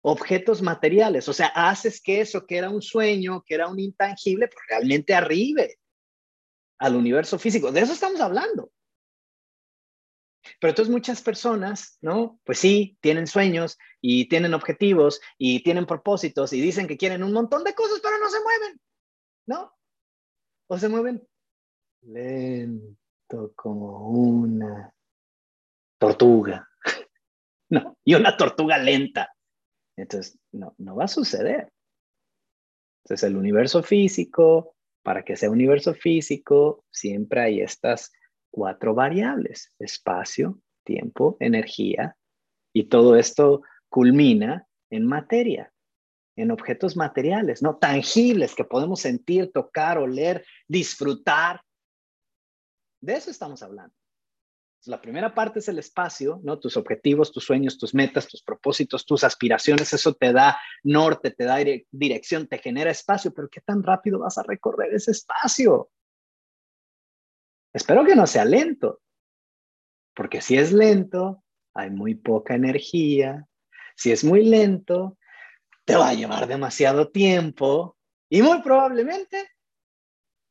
Objetos 0.06 0.60
materiales. 0.60 1.28
O 1.28 1.32
sea, 1.32 1.46
haces 1.46 2.00
que 2.00 2.20
eso 2.20 2.46
que 2.46 2.58
era 2.58 2.68
un 2.68 2.82
sueño, 2.82 3.42
que 3.44 3.54
era 3.54 3.68
un 3.68 3.80
intangible, 3.80 4.48
pues 4.48 4.64
realmente 4.68 5.14
arribe 5.14 5.78
al 6.78 6.94
universo 6.94 7.38
físico. 7.38 7.72
De 7.72 7.80
eso 7.80 7.94
estamos 7.94 8.20
hablando. 8.20 8.70
Pero 10.60 10.70
entonces 10.72 10.92
muchas 10.92 11.22
personas, 11.22 11.96
¿no? 12.02 12.38
Pues 12.44 12.58
sí, 12.58 12.98
tienen 13.00 13.26
sueños 13.26 13.78
y 14.02 14.28
tienen 14.28 14.52
objetivos 14.52 15.22
y 15.38 15.62
tienen 15.62 15.86
propósitos 15.86 16.52
y 16.52 16.60
dicen 16.60 16.86
que 16.86 16.98
quieren 16.98 17.24
un 17.24 17.32
montón 17.32 17.64
de 17.64 17.74
cosas, 17.74 18.00
pero 18.02 18.18
no 18.18 18.28
se 18.28 18.42
mueven, 18.42 18.80
¿no? 19.46 19.72
O 20.66 20.76
se 20.76 20.90
mueven 20.90 21.26
lento 22.02 23.54
como 23.56 24.10
una 24.10 24.92
tortuga, 25.98 26.68
¿no? 27.70 27.96
Y 28.04 28.14
una 28.14 28.36
tortuga 28.36 28.76
lenta. 28.76 29.33
Entonces, 29.96 30.38
no, 30.52 30.74
no 30.78 30.96
va 30.96 31.04
a 31.04 31.08
suceder. 31.08 31.72
Entonces, 33.04 33.28
el 33.28 33.36
universo 33.36 33.82
físico, 33.82 34.74
para 35.02 35.24
que 35.24 35.36
sea 35.36 35.50
universo 35.50 35.94
físico, 35.94 36.84
siempre 36.90 37.40
hay 37.40 37.60
estas 37.60 38.12
cuatro 38.50 38.94
variables, 38.94 39.72
espacio, 39.78 40.60
tiempo, 40.84 41.36
energía, 41.40 42.16
y 42.72 42.84
todo 42.88 43.16
esto 43.16 43.62
culmina 43.88 44.66
en 44.90 45.06
materia, 45.06 45.72
en 46.36 46.50
objetos 46.50 46.96
materiales, 46.96 47.62
no 47.62 47.76
tangibles 47.76 48.54
que 48.54 48.64
podemos 48.64 49.00
sentir, 49.00 49.52
tocar, 49.52 49.98
oler, 49.98 50.44
disfrutar. 50.66 51.60
De 53.00 53.14
eso 53.14 53.30
estamos 53.30 53.62
hablando. 53.62 53.94
La 54.86 55.00
primera 55.00 55.34
parte 55.34 55.60
es 55.60 55.68
el 55.68 55.78
espacio, 55.78 56.40
¿no? 56.42 56.58
Tus 56.58 56.76
objetivos, 56.76 57.32
tus 57.32 57.44
sueños, 57.44 57.78
tus 57.78 57.94
metas, 57.94 58.28
tus 58.28 58.42
propósitos, 58.42 59.06
tus 59.06 59.24
aspiraciones, 59.24 59.92
eso 59.92 60.14
te 60.14 60.32
da 60.32 60.58
norte, 60.82 61.30
te 61.30 61.44
da 61.44 61.56
dirección, 61.90 62.46
te 62.46 62.58
genera 62.58 62.90
espacio, 62.90 63.32
pero 63.32 63.48
¿qué 63.48 63.60
tan 63.62 63.82
rápido 63.82 64.20
vas 64.20 64.36
a 64.36 64.42
recorrer 64.42 64.92
ese 64.92 65.12
espacio? 65.12 65.90
Espero 67.72 68.04
que 68.04 68.14
no 68.14 68.26
sea 68.26 68.44
lento, 68.44 69.00
porque 70.14 70.40
si 70.40 70.58
es 70.58 70.72
lento, 70.72 71.42
hay 71.74 71.90
muy 71.90 72.14
poca 72.14 72.54
energía. 72.54 73.46
Si 73.96 74.12
es 74.12 74.24
muy 74.24 74.44
lento, 74.44 75.18
te 75.84 75.96
va 75.96 76.10
a 76.10 76.14
llevar 76.14 76.46
demasiado 76.46 77.10
tiempo 77.10 77.96
y 78.28 78.42
muy 78.42 78.62
probablemente 78.62 79.48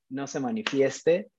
no 0.10 0.28
se 0.28 0.40
manifieste 0.40 1.32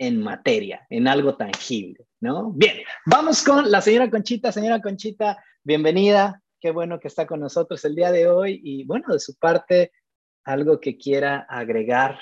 en 0.00 0.18
materia, 0.18 0.86
en 0.88 1.06
algo 1.06 1.36
tangible, 1.36 2.06
¿no? 2.20 2.52
Bien, 2.52 2.78
vamos 3.04 3.44
con 3.44 3.70
la 3.70 3.82
señora 3.82 4.10
Conchita. 4.10 4.50
Señora 4.50 4.80
Conchita, 4.80 5.44
bienvenida. 5.62 6.42
Qué 6.58 6.70
bueno 6.70 6.98
que 6.98 7.08
está 7.08 7.26
con 7.26 7.40
nosotros 7.40 7.84
el 7.84 7.94
día 7.94 8.10
de 8.10 8.26
hoy 8.26 8.62
y 8.64 8.84
bueno, 8.84 9.12
de 9.12 9.20
su 9.20 9.36
parte, 9.36 9.92
algo 10.42 10.80
que 10.80 10.96
quiera 10.96 11.46
agregar 11.46 12.18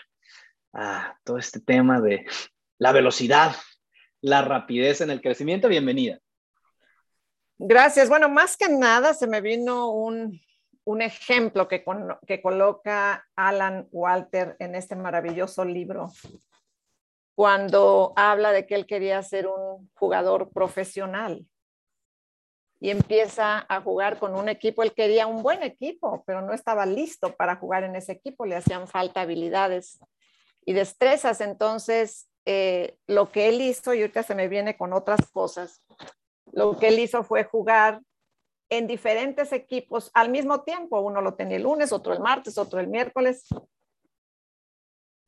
a 0.73 1.17
todo 1.23 1.39
este 1.39 1.61
tema 1.61 2.01
de 2.01 2.27
la 2.79 2.91
velocidad, 2.91 3.55
la 4.23 4.43
rapidez 4.43 5.01
en 5.01 5.11
el 5.11 5.21
crecimiento. 5.21 5.69
Bienvenida. 5.69 6.19
Gracias. 7.59 8.09
Bueno, 8.09 8.29
más 8.29 8.57
que 8.57 8.69
nada 8.69 9.15
se 9.15 9.29
me 9.29 9.41
vino 9.41 9.93
un, 9.93 10.41
ejemplo 11.01 11.69
que, 11.69 11.85
que 12.27 12.43
coloca 12.43 13.25
Alan 13.37 13.87
Walter 13.93 14.57
en 14.59 14.75
este 14.75 14.97
maravilloso 14.97 15.65
libro, 15.65 16.11
cuando 17.39 18.15
habla 18.17 18.51
de 18.51 18.67
que 18.67 18.75
él 18.75 18.85
quería 18.85 19.23
ser 19.23 19.47
un 19.47 19.89
jugador 19.95 20.51
profesional 20.51 21.47
y 22.81 22.91
empieza 22.91 23.65
a 23.69 23.81
jugar 23.81 24.19
con 24.19 24.35
un 24.35 24.49
equipo. 24.49 24.83
Él 24.83 24.93
quería 24.93 25.29
un 25.29 25.45
buen 25.45 25.63
equipo, 25.63 26.25
pero 26.27 26.43
no 26.43 26.53
estaba 26.53 26.85
listo 26.85 27.37
para 27.37 27.55
jugar 27.55 27.85
en 27.85 27.95
ese 27.95 28.11
equipo, 28.11 28.45
le 28.45 28.57
hacían 28.57 28.89
falta 28.89 29.21
habilidades 29.21 30.01
y 30.67 30.73
destrezas. 30.73 31.41
Entonces, 31.41 32.29
eh, 32.45 32.97
lo 33.07 33.31
que 33.31 33.49
él 33.49 33.61
hizo, 33.61 33.95
y 33.95 34.01
ahorita 34.01 34.25
se 34.25 34.35
me 34.35 34.49
viene 34.49 34.77
con 34.77 34.93
otras 34.93 35.31
cosas, 35.31 35.81
lo 36.51 36.77
que 36.77 36.89
él 36.89 36.99
hizo 36.99 37.23
fue 37.23 37.45
jugar 37.45 38.01
en 38.69 38.89
diferentes 38.89 39.53
equipos 39.53 40.11
al 40.13 40.29
mismo 40.29 40.65
tiempo. 40.65 41.01
Uno 41.03 41.21
lo 41.21 41.35
tenía 41.35 41.59
el 41.59 41.63
lunes, 41.63 41.93
otro 41.93 42.13
el 42.13 42.19
martes, 42.19 42.59
otro 42.59 42.81
el 42.81 42.89
miércoles. 42.89 43.47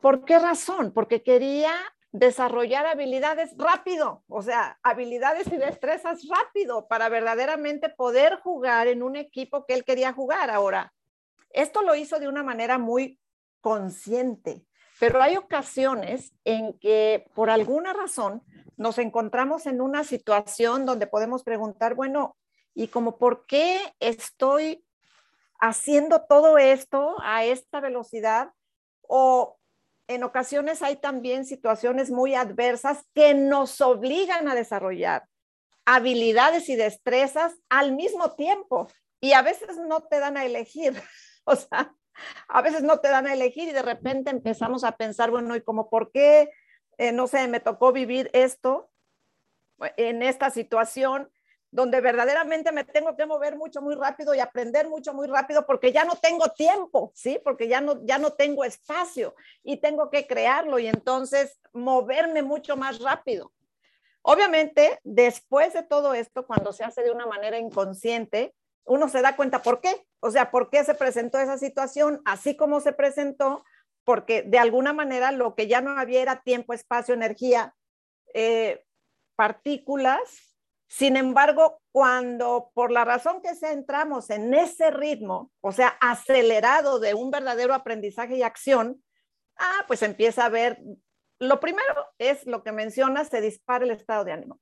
¿Por 0.00 0.24
qué 0.24 0.40
razón? 0.40 0.92
Porque 0.92 1.22
quería 1.22 1.72
desarrollar 2.12 2.86
habilidades 2.86 3.54
rápido, 3.56 4.24
o 4.28 4.42
sea, 4.42 4.78
habilidades 4.82 5.46
y 5.52 5.56
destrezas 5.56 6.26
rápido 6.28 6.88
para 6.88 7.08
verdaderamente 7.08 7.88
poder 7.88 8.40
jugar 8.40 8.88
en 8.88 9.02
un 9.02 9.16
equipo 9.16 9.64
que 9.64 9.74
él 9.74 9.84
quería 9.84 10.12
jugar. 10.12 10.50
Ahora, 10.50 10.92
esto 11.50 11.82
lo 11.82 11.94
hizo 11.94 12.18
de 12.18 12.28
una 12.28 12.42
manera 12.42 12.78
muy 12.78 13.20
consciente. 13.60 14.64
Pero 14.98 15.22
hay 15.22 15.36
ocasiones 15.36 16.34
en 16.44 16.78
que 16.78 17.24
por 17.34 17.48
alguna 17.48 17.92
razón 17.92 18.42
nos 18.76 18.98
encontramos 18.98 19.66
en 19.66 19.80
una 19.80 20.04
situación 20.04 20.84
donde 20.84 21.06
podemos 21.06 21.42
preguntar, 21.42 21.94
bueno, 21.94 22.36
¿y 22.74 22.88
como 22.88 23.18
por 23.18 23.46
qué 23.46 23.78
estoy 23.98 24.84
haciendo 25.58 26.22
todo 26.28 26.58
esto 26.58 27.16
a 27.22 27.44
esta 27.44 27.80
velocidad? 27.80 28.52
O 29.02 29.59
en 30.10 30.24
ocasiones 30.24 30.82
hay 30.82 30.96
también 30.96 31.44
situaciones 31.44 32.10
muy 32.10 32.34
adversas 32.34 33.04
que 33.14 33.32
nos 33.34 33.80
obligan 33.80 34.48
a 34.48 34.54
desarrollar 34.54 35.24
habilidades 35.84 36.68
y 36.68 36.76
destrezas 36.76 37.54
al 37.68 37.92
mismo 37.92 38.32
tiempo 38.32 38.88
y 39.20 39.32
a 39.32 39.42
veces 39.42 39.76
no 39.76 40.02
te 40.02 40.18
dan 40.18 40.36
a 40.36 40.44
elegir. 40.44 40.94
O 41.44 41.56
sea, 41.56 41.92
a 42.48 42.60
veces 42.60 42.82
no 42.82 43.00
te 43.00 43.08
dan 43.08 43.26
a 43.26 43.32
elegir 43.32 43.70
y 43.70 43.72
de 43.72 43.80
repente 43.80 44.30
empezamos 44.30 44.84
a 44.84 44.92
pensar, 44.92 45.30
bueno, 45.30 45.56
¿y 45.56 45.62
como 45.62 45.88
por 45.88 46.12
qué, 46.12 46.50
eh, 46.98 47.12
no 47.12 47.26
sé, 47.26 47.48
me 47.48 47.60
tocó 47.60 47.92
vivir 47.92 48.30
esto 48.34 48.90
en 49.96 50.22
esta 50.22 50.50
situación? 50.50 51.32
Donde 51.70 52.00
verdaderamente 52.00 52.72
me 52.72 52.84
tengo 52.84 53.16
que 53.16 53.26
mover 53.26 53.56
mucho, 53.56 53.80
muy 53.80 53.94
rápido 53.94 54.34
y 54.34 54.40
aprender 54.40 54.88
mucho, 54.88 55.14
muy 55.14 55.28
rápido, 55.28 55.66
porque 55.66 55.92
ya 55.92 56.04
no 56.04 56.16
tengo 56.16 56.48
tiempo, 56.48 57.12
¿sí? 57.14 57.40
Porque 57.44 57.68
ya 57.68 57.80
no, 57.80 58.04
ya 58.04 58.18
no 58.18 58.32
tengo 58.32 58.64
espacio 58.64 59.34
y 59.62 59.76
tengo 59.76 60.10
que 60.10 60.26
crearlo 60.26 60.78
y 60.78 60.88
entonces 60.88 61.60
moverme 61.72 62.42
mucho 62.42 62.76
más 62.76 62.98
rápido. 63.00 63.52
Obviamente, 64.22 65.00
después 65.04 65.72
de 65.72 65.82
todo 65.82 66.12
esto, 66.14 66.46
cuando 66.46 66.72
se 66.72 66.84
hace 66.84 67.02
de 67.02 67.10
una 67.10 67.26
manera 67.26 67.58
inconsciente, 67.58 68.54
uno 68.84 69.08
se 69.08 69.22
da 69.22 69.36
cuenta 69.36 69.62
por 69.62 69.80
qué, 69.80 70.06
o 70.20 70.30
sea, 70.30 70.50
por 70.50 70.68
qué 70.70 70.84
se 70.84 70.94
presentó 70.94 71.38
esa 71.38 71.56
situación 71.56 72.20
así 72.24 72.56
como 72.56 72.80
se 72.80 72.92
presentó, 72.92 73.64
porque 74.04 74.42
de 74.42 74.58
alguna 74.58 74.92
manera 74.92 75.30
lo 75.30 75.54
que 75.54 75.68
ya 75.68 75.80
no 75.80 75.98
había 75.98 76.20
era 76.22 76.42
tiempo, 76.42 76.72
espacio, 76.72 77.14
energía, 77.14 77.74
eh, 78.34 78.84
partículas. 79.36 80.49
Sin 80.90 81.16
embargo, 81.16 81.80
cuando 81.92 82.72
por 82.74 82.90
la 82.90 83.04
razón 83.04 83.40
que 83.40 83.54
sea 83.54 83.70
entramos 83.70 84.28
en 84.28 84.52
ese 84.52 84.90
ritmo, 84.90 85.52
o 85.60 85.70
sea, 85.70 85.96
acelerado 86.00 86.98
de 86.98 87.14
un 87.14 87.30
verdadero 87.30 87.74
aprendizaje 87.74 88.36
y 88.36 88.42
acción, 88.42 89.02
ah, 89.56 89.84
pues 89.86 90.02
empieza 90.02 90.46
a 90.46 90.48
ver, 90.48 90.80
lo 91.38 91.60
primero 91.60 92.08
es 92.18 92.44
lo 92.44 92.64
que 92.64 92.72
mencionas, 92.72 93.28
se 93.28 93.40
dispara 93.40 93.84
el 93.84 93.92
estado 93.92 94.24
de 94.24 94.32
ánimo. 94.32 94.60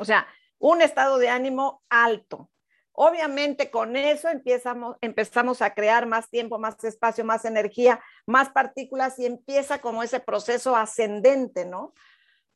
O 0.00 0.04
sea, 0.04 0.26
un 0.58 0.82
estado 0.82 1.16
de 1.18 1.28
ánimo 1.28 1.84
alto, 1.88 2.50
Obviamente 2.98 3.70
con 3.70 3.94
eso 3.94 4.30
empezamos, 4.30 4.96
empezamos 5.02 5.60
a 5.60 5.74
crear 5.74 6.06
más 6.06 6.30
tiempo, 6.30 6.58
más 6.58 6.82
espacio, 6.82 7.26
más 7.26 7.44
energía, 7.44 8.00
más 8.24 8.48
partículas 8.48 9.18
y 9.18 9.26
empieza 9.26 9.82
como 9.82 10.02
ese 10.02 10.18
proceso 10.18 10.74
ascendente, 10.74 11.66
¿no? 11.66 11.92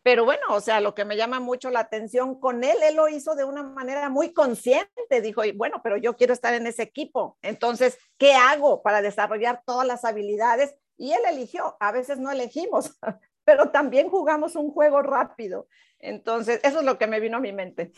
Pero 0.02 0.24
bueno, 0.24 0.42
o 0.50 0.60
sea, 0.60 0.80
lo 0.80 0.94
que 0.94 1.04
me 1.04 1.16
llama 1.16 1.40
mucho 1.40 1.68
la 1.70 1.80
atención 1.80 2.40
con 2.40 2.64
él, 2.64 2.76
él 2.82 2.96
lo 2.96 3.08
hizo 3.08 3.34
de 3.34 3.44
una 3.44 3.62
manera 3.62 4.08
muy 4.08 4.32
consciente. 4.32 5.20
Dijo, 5.22 5.42
bueno, 5.54 5.80
pero 5.82 5.98
yo 5.98 6.16
quiero 6.16 6.32
estar 6.32 6.54
en 6.54 6.66
ese 6.66 6.82
equipo. 6.82 7.36
Entonces, 7.42 7.98
¿qué 8.16 8.32
hago 8.32 8.82
para 8.82 9.02
desarrollar 9.02 9.62
todas 9.66 9.86
las 9.86 10.04
habilidades? 10.04 10.74
Y 10.96 11.12
él 11.12 11.20
eligió. 11.28 11.76
A 11.80 11.92
veces 11.92 12.18
no 12.18 12.30
elegimos, 12.30 12.98
pero 13.44 13.70
también 13.70 14.08
jugamos 14.08 14.56
un 14.56 14.72
juego 14.72 15.02
rápido. 15.02 15.68
Entonces, 15.98 16.60
eso 16.62 16.78
es 16.78 16.84
lo 16.84 16.96
que 16.96 17.06
me 17.06 17.20
vino 17.20 17.36
a 17.36 17.40
mi 17.40 17.52
mente. 17.52 17.92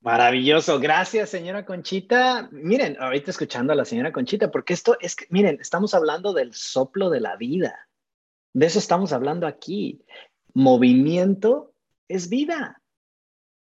Maravilloso, 0.00 0.78
gracias 0.78 1.30
señora 1.30 1.64
Conchita. 1.64 2.48
Miren, 2.52 2.96
ahorita 3.00 3.30
escuchando 3.30 3.72
a 3.72 3.76
la 3.76 3.86
señora 3.86 4.12
Conchita, 4.12 4.50
porque 4.50 4.74
esto 4.74 4.96
es 5.00 5.16
que, 5.16 5.26
miren, 5.30 5.58
estamos 5.60 5.94
hablando 5.94 6.32
del 6.32 6.52
soplo 6.52 7.10
de 7.10 7.20
la 7.20 7.36
vida. 7.36 7.88
De 8.52 8.66
eso 8.66 8.78
estamos 8.78 9.12
hablando 9.12 9.46
aquí. 9.46 10.04
Movimiento 10.54 11.74
es 12.08 12.28
vida. 12.28 12.80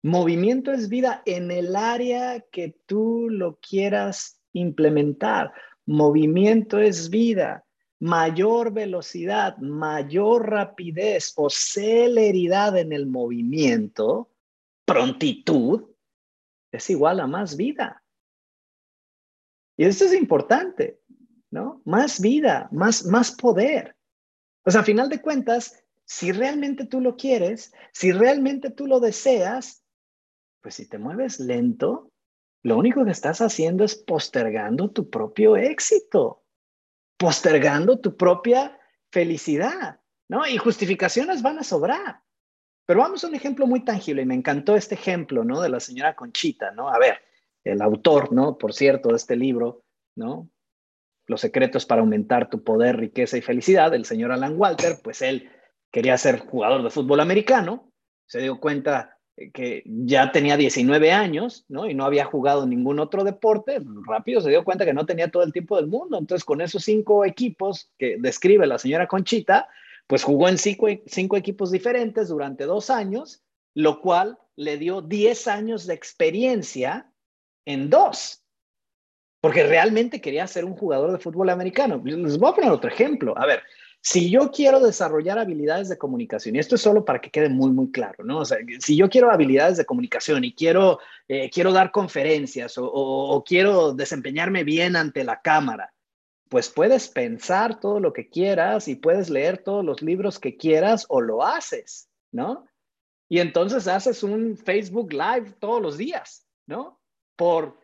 Movimiento 0.03 0.72
es 0.72 0.89
vida 0.89 1.24
en 1.25 1.50
el 1.50 1.75
área 1.75 2.41
que 2.51 2.75
tú 2.86 3.27
lo 3.29 3.58
quieras 3.60 4.41
implementar. 4.53 5.53
Movimiento 5.86 6.79
es 6.79 7.10
vida. 7.10 7.65
Mayor 8.00 8.74
velocidad, 8.74 9.58
mayor 9.58 10.50
rapidez 10.50 11.34
o 11.38 11.50
celeridad 11.50 12.77
en 12.77 12.91
el 12.91 13.08
movimiento, 13.08 14.29
prontitud, 14.84 15.86
es 16.72 16.89
igual 16.89 17.22
a 17.22 17.27
más 17.27 17.55
vida. 17.55 18.03
Y 19.77 19.86
esto 19.86 20.05
es 20.05 20.13
importante, 20.13 21.00
¿no? 21.51 21.82
Más 21.86 22.20
vida, 22.20 22.67
más, 22.72 23.05
más 23.05 23.32
poder. 23.32 23.96
O 24.65 24.72
sea, 24.72 24.82
a 24.82 24.86
final 24.86 25.10
de 25.10 25.22
cuentas, 25.22 25.85
si 26.06 26.32
realmente 26.32 26.86
tú 26.86 27.02
lo 27.02 27.18
quieres, 27.18 27.74
si 27.92 28.12
realmente 28.12 28.70
tú 28.70 28.88
lo 28.88 29.00
deseas, 29.00 29.84
pues 30.62 30.76
si 30.76 30.88
te 30.88 30.98
mueves 30.98 31.40
lento, 31.40 32.12
lo 32.64 32.78
único 32.78 33.06
que 33.06 33.12
estás 33.12 33.42
haciendo 33.42 33.84
es 33.84 33.96
postergando 33.96 34.90
tu 34.92 35.10
propio 35.10 35.56
éxito, 35.56 36.44
postergando 37.18 38.00
tu 38.00 38.16
propia 38.16 38.80
felicidad, 39.12 40.00
¿no? 40.28 40.48
Y 40.48 40.58
justificaciones 40.58 41.42
van 41.42 41.60
a 41.60 41.64
sobrar. 41.64 42.22
Pero 42.86 43.00
vamos 43.00 43.24
a 43.24 43.28
un 43.28 43.36
ejemplo 43.36 43.66
muy 43.66 43.84
tangible 43.84 44.22
y 44.22 44.26
me 44.26 44.36
encantó 44.36 44.76
este 44.76 44.96
ejemplo, 44.96 45.44
¿no? 45.44 45.62
De 45.62 45.70
la 45.70 45.80
señora 45.80 46.16
Conchita, 46.16 46.72
¿no? 46.72 46.90
A 46.90 47.00
ver, 47.00 47.20
el 47.64 47.82
autor, 47.82 48.32
¿no? 48.32 48.58
Por 48.58 48.74
cierto, 48.74 49.10
de 49.10 49.16
este 49.16 49.36
libro, 49.36 49.84
¿no? 50.16 50.50
Los 51.28 51.42
secretos 51.42 51.86
para 51.86 52.02
aumentar 52.02 52.50
tu 52.50 52.64
poder, 52.64 52.98
riqueza 52.98 53.38
y 53.38 53.42
felicidad, 53.42 53.94
el 53.96 54.06
señor 54.06 54.32
Alan 54.32 54.56
Walter, 54.58 55.00
pues 55.04 55.24
él 55.24 55.50
quería 55.92 56.18
ser 56.18 56.39
jugador 56.39 56.84
de 56.84 56.89
fútbol 56.89 57.20
americano, 57.20 57.92
se 58.25 58.39
dio 58.39 58.60
cuenta 58.60 59.18
que 59.54 59.84
ya 59.86 60.32
tenía 60.32 60.56
19 60.56 61.12
años, 61.12 61.65
¿no? 61.68 61.89
Y 61.89 61.94
no 61.94 62.06
había 62.06 62.25
jugado 62.25 62.65
ningún 62.65 63.00
otro 63.00 63.24
deporte, 63.24 63.82
rápido 64.08 64.39
se 64.39 64.50
dio 64.50 64.63
cuenta 64.63 64.86
que 64.86 64.94
no 64.94 65.06
tenía 65.06 65.30
todo 65.30 65.44
el 65.44 65.51
tiempo 65.51 65.75
del 65.75 65.88
mundo. 65.88 66.18
Entonces, 66.18 66.46
con 66.46 66.62
esos 66.62 66.84
cinco 66.84 67.25
equipos 67.25 67.92
que 67.98 68.18
describe 68.18 68.65
la 68.65 68.80
señora 68.80 69.08
Conchita, 69.08 69.68
pues 70.08 70.24
jugó 70.24 70.48
en 70.48 70.58
cinco, 70.58 70.88
equipos 71.36 71.72
diferentes 71.72 72.30
durante 72.30 72.65
dos 72.65 72.89
años, 72.89 73.44
lo 73.74 74.01
cual 74.01 74.38
le 74.56 74.77
dio 74.77 75.01
10 75.01 75.48
años 75.48 75.86
de 75.86 75.96
experiencia 75.96 77.12
en 77.65 77.89
dos, 77.89 78.44
porque 79.42 79.63
realmente 79.63 80.22
quería 80.22 80.48
ser 80.48 80.63
un 80.63 80.75
jugador 80.75 81.12
de 81.12 81.20
fútbol 81.20 81.50
americano. 81.50 82.01
Les 82.06 82.38
voy 82.38 82.51
a 82.51 82.56
poner 82.56 82.72
otro 82.72 82.89
ejemplo. 82.89 83.38
A 83.38 83.46
ver, 83.46 83.63
si 84.08 84.30
yo 84.30 84.52
quiero 84.52 84.80
desarrollar 84.82 85.40
habilidades 85.40 85.90
de 85.90 85.98
comunicación, 85.98 86.56
y 86.56 86.60
esto 86.60 86.76
es 86.76 86.82
solo 86.82 87.04
para 87.04 87.20
que 87.20 87.32
quede 87.32 87.50
muy, 87.50 87.72
muy 87.72 87.90
claro, 87.90 88.24
¿no? 88.24 88.38
O 88.38 88.46
sea, 88.46 88.60
si 88.78 88.96
yo 88.96 89.10
quiero 89.10 89.32
habilidades 89.32 89.78
de 89.78 89.86
comunicación 89.86 90.44
y 90.44 90.54
quiero, 90.54 91.00
eh, 91.28 91.50
quiero 91.50 91.74
dar 91.74 91.92
conferencias 91.92 92.76
o, 92.78 93.44
quiero 93.44 93.94
desempeñarme 93.94 94.64
bien 94.64 94.96
ante 94.96 95.24
la 95.24 95.42
cámara, 95.42 95.92
pues 96.50 96.70
puedes 96.70 97.08
pensar 97.08 97.80
todo 97.80 98.00
lo 98.00 98.14
que 98.14 98.30
quieras 98.30 98.88
y 98.88 98.96
puedes 98.96 99.32
leer 99.32 99.64
todos 99.64 99.84
los 99.84 100.04
libros 100.04 100.38
que 100.38 100.56
quieras 100.56 101.08
o 101.10 101.20
lo 101.20 101.44
haces, 101.44 102.08
¿no? 102.32 102.68
Y 103.28 103.40
entonces 103.40 103.88
haces 103.88 104.22
un 104.22 104.56
Facebook 104.56 105.14
Live 105.14 105.54
todos 105.60 105.82
los 105.82 105.98
días, 105.98 106.46
¿no? 106.68 107.02
Por 107.36 107.80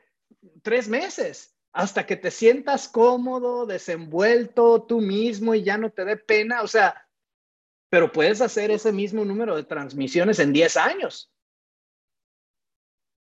tres 0.61 0.87
meses 0.87 1.50
hasta 1.73 2.05
que 2.05 2.17
te 2.17 2.31
sientas 2.31 2.87
cómodo, 2.87 3.65
desenvuelto 3.65 4.83
tú 4.83 4.99
mismo 4.99 5.55
y 5.55 5.63
ya 5.63 5.77
no 5.77 5.89
te 5.89 6.05
dé 6.05 6.17
pena, 6.17 6.61
o 6.63 6.67
sea, 6.67 7.07
pero 7.89 8.11
puedes 8.11 8.41
hacer 8.41 8.71
ese 8.71 8.91
mismo 8.91 9.25
número 9.25 9.55
de 9.55 9.63
transmisiones 9.63 10.39
en 10.39 10.53
10 10.53 10.77
años. 10.77 11.31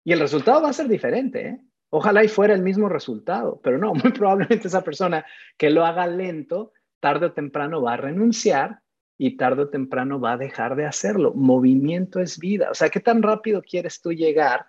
Y 0.04 0.12
el 0.12 0.20
resultado 0.20 0.62
va 0.62 0.70
a 0.70 0.74
ser 0.74 0.88
diferente, 0.88 1.48
¿eh? 1.48 1.60
Ojalá 1.92 2.22
y 2.22 2.28
fuera 2.28 2.54
el 2.54 2.62
mismo 2.62 2.88
resultado, 2.88 3.60
pero 3.62 3.76
no, 3.76 3.94
muy 3.94 4.12
probablemente 4.12 4.68
esa 4.68 4.82
persona 4.82 5.26
que 5.58 5.70
lo 5.70 5.84
haga 5.84 6.06
lento, 6.06 6.72
tarde 7.00 7.26
o 7.26 7.32
temprano 7.32 7.82
va 7.82 7.94
a 7.94 7.98
renunciar 7.98 8.80
y 9.18 9.36
tarde 9.36 9.62
o 9.62 9.68
temprano 9.68 10.20
va 10.20 10.32
a 10.32 10.38
dejar 10.38 10.76
de 10.76 10.86
hacerlo. 10.86 11.34
Movimiento 11.34 12.20
es 12.20 12.38
vida. 12.38 12.70
O 12.70 12.74
sea, 12.74 12.88
¿qué 12.88 13.00
tan 13.00 13.22
rápido 13.22 13.60
quieres 13.62 14.00
tú 14.00 14.12
llegar 14.12 14.66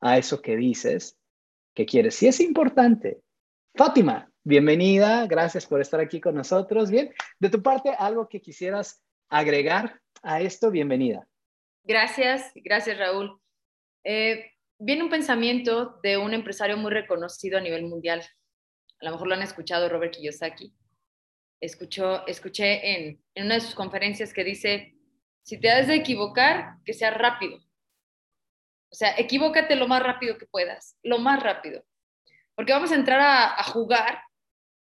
a 0.00 0.18
eso 0.18 0.40
que 0.40 0.56
dices 0.56 1.18
que 1.74 1.86
quieres. 1.86 2.14
Sí 2.14 2.26
es 2.26 2.40
importante. 2.40 3.20
Fátima, 3.74 4.30
bienvenida, 4.44 5.26
gracias 5.26 5.66
por 5.66 5.80
estar 5.80 6.00
aquí 6.00 6.20
con 6.20 6.34
nosotros. 6.34 6.90
Bien, 6.90 7.12
de 7.38 7.50
tu 7.50 7.62
parte, 7.62 7.90
algo 7.98 8.28
que 8.28 8.40
quisieras 8.40 9.02
agregar 9.28 10.00
a 10.22 10.40
esto, 10.40 10.70
bienvenida. 10.70 11.26
Gracias, 11.84 12.52
gracias 12.54 12.98
Raúl. 12.98 13.40
Eh, 14.04 14.52
viene 14.78 15.02
un 15.02 15.10
pensamiento 15.10 15.98
de 16.02 16.18
un 16.18 16.34
empresario 16.34 16.76
muy 16.76 16.92
reconocido 16.92 17.58
a 17.58 17.62
nivel 17.62 17.84
mundial. 17.84 18.22
A 19.00 19.06
lo 19.06 19.12
mejor 19.12 19.28
lo 19.28 19.34
han 19.34 19.42
escuchado, 19.42 19.88
Robert 19.88 20.14
Kiyosaki. 20.14 20.74
Escuchó, 21.60 22.26
escuché 22.26 22.96
en, 22.96 23.22
en 23.34 23.46
una 23.46 23.54
de 23.54 23.60
sus 23.60 23.74
conferencias 23.74 24.32
que 24.32 24.44
dice, 24.44 24.94
si 25.42 25.58
te 25.58 25.70
has 25.70 25.86
de 25.86 25.96
equivocar, 25.96 26.76
que 26.84 26.92
sea 26.92 27.10
rápido. 27.10 27.58
O 28.92 28.94
sea, 28.94 29.14
equivócate 29.16 29.74
lo 29.74 29.88
más 29.88 30.02
rápido 30.02 30.36
que 30.36 30.46
puedas, 30.46 30.98
lo 31.02 31.18
más 31.18 31.42
rápido. 31.42 31.82
Porque 32.54 32.74
vamos 32.74 32.92
a 32.92 32.96
entrar 32.96 33.20
a, 33.20 33.62
jugar 33.64 34.22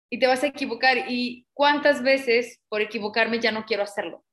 y 0.08 0.20
te 0.20 0.28
vas 0.28 0.44
a 0.44 0.46
equivocar. 0.46 1.10
¿Y 1.10 1.48
cuántas 1.52 2.02
veces 2.02 2.60
por 2.68 2.80
equivocarme 2.80 3.40
ya 3.40 3.50
no 3.50 3.64
quiero 3.64 3.82
hacerlo? 3.82 4.24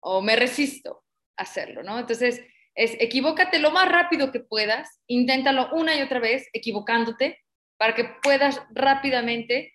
O 0.00 0.20
me 0.20 0.36
resisto 0.36 1.04
a 1.38 1.44
hacerlo, 1.44 1.82
¿no? 1.82 1.98
Entonces, 1.98 2.42
es 2.74 2.96
equivócate 3.00 3.58
lo 3.60 3.70
más 3.70 3.88
rápido 3.88 4.30
que 4.30 4.40
puedas, 4.40 5.00
inténtalo 5.06 5.70
una 5.72 5.96
y 5.96 6.02
otra 6.02 6.20
vez, 6.20 6.46
equivocándote, 6.52 7.42
para 7.78 7.94
que 7.94 8.04
puedas 8.22 8.60
rápidamente 8.70 9.74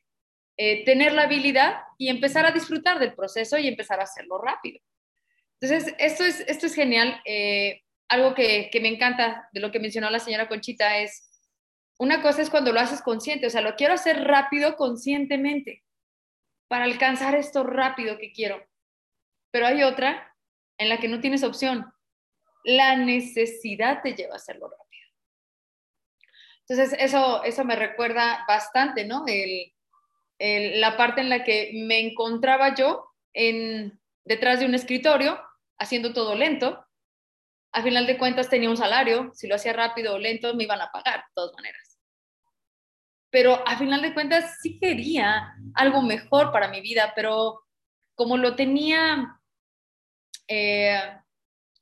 eh, 0.58 0.86
tener 0.86 1.14
la 1.14 1.24
habilidad 1.24 1.80
y 1.98 2.10
empezar 2.10 2.46
a 2.46 2.52
disfrutar 2.52 3.00
del 3.00 3.16
proceso 3.16 3.58
y 3.58 3.68
empezar 3.68 4.00
a 4.00 4.04
hacerlo 4.04 4.38
rápido. 4.38 4.80
Entonces, 5.60 5.96
esto 5.98 6.24
es, 6.24 6.42
esto 6.42 6.68
es 6.68 6.76
genial. 6.76 7.20
Eh, 7.26 7.82
algo 8.10 8.34
que, 8.34 8.70
me 8.82 8.90
encanta 8.90 9.48
de 9.54 9.60
lo 9.60 9.72
que 9.72 9.80
mencionó 9.80 10.10
la 10.10 10.20
señora 10.20 10.50
Conchita 10.50 10.98
es, 10.98 11.28
una 11.98 12.22
cosa 12.22 12.42
es 12.42 12.50
cuando 12.50 12.74
lo 12.74 12.80
haces 12.80 13.02
consciente, 13.02 13.48
o 13.48 13.50
sea, 13.50 13.62
lo 13.62 13.76
quiero 13.76 13.94
hacer 13.94 14.24
rápido, 14.24 14.76
conscientemente, 14.76 15.84
para 16.68 16.86
alcanzar 16.86 17.36
esto 17.36 17.64
rápido 17.64 18.18
que 18.18 18.32
quiero. 18.32 18.66
Pero 19.52 19.68
hay 19.68 19.84
otra 19.84 20.36
en 20.78 20.90
la 20.90 21.00
que 21.00 21.08
no 21.08 21.20
tienes 21.20 21.44
opción. 21.44 21.86
La 22.64 22.96
necesidad 22.96 24.02
te 24.02 24.16
lleva 24.16 24.34
a 24.34 24.38
hacerlo 24.38 24.70
rápido. 24.70 25.08
Entonces, 26.68 26.98
eso, 27.00 27.44
eso 27.44 27.66
me 27.66 27.76
recuerda 27.76 28.44
bastante, 28.48 29.06
¿no? 29.06 29.26
la 30.40 30.96
parte 30.96 31.20
en 31.20 31.30
la 31.30 31.44
que 31.44 31.72
me 31.74 32.00
encontraba 32.00 32.74
yo 32.76 33.06
en, 33.34 34.00
detrás 34.24 34.60
de 34.60 34.66
un 34.66 34.74
escritorio, 34.74 35.40
haciendo 35.78 36.14
todo 36.14 36.36
lento, 36.36 36.86
a 37.72 37.84
final 37.84 38.08
de 38.08 38.18
cuentas 38.18 38.50
tenía 38.50 38.70
un 38.70 38.78
salario, 38.78 39.32
si 39.34 39.48
lo 39.48 39.56
hacía 39.56 39.74
rápido 39.74 40.16
o 40.16 40.20
lento 40.20 40.54
me 40.56 40.64
iban 40.64 40.82
a 40.82 40.92
pagar 40.92 41.20
de 41.20 41.32
todas 41.34 41.54
maneras. 41.56 41.98
Pero 43.32 43.62
a 43.68 43.78
final 43.78 44.02
de 44.02 44.14
cuentas 44.14 44.58
sí 44.62 44.80
quería 44.80 45.54
algo 45.76 46.02
mejor 46.02 46.52
para 46.52 46.70
mi 46.70 46.82
vida, 46.82 47.14
pero 47.16 47.62
como 48.16 48.38
lo 48.38 48.56
tenía, 48.56 49.40
eh, 50.48 51.00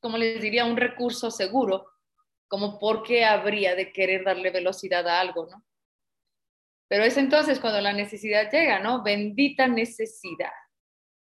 como 0.01 0.17
les 0.17 0.41
diría, 0.41 0.65
un 0.65 0.75
recurso 0.75 1.31
seguro, 1.31 1.85
como 2.49 2.79
por 2.79 3.03
qué 3.03 3.23
habría 3.25 3.75
de 3.75 3.91
querer 3.91 4.25
darle 4.25 4.51
velocidad 4.51 5.07
a 5.07 5.21
algo, 5.21 5.47
¿no? 5.47 5.63
Pero 6.89 7.03
es 7.03 7.17
entonces 7.17 7.59
cuando 7.59 7.81
la 7.81 7.93
necesidad 7.93 8.49
llega, 8.51 8.79
¿no? 8.79 9.03
Bendita 9.03 9.67
necesidad. 9.67 10.51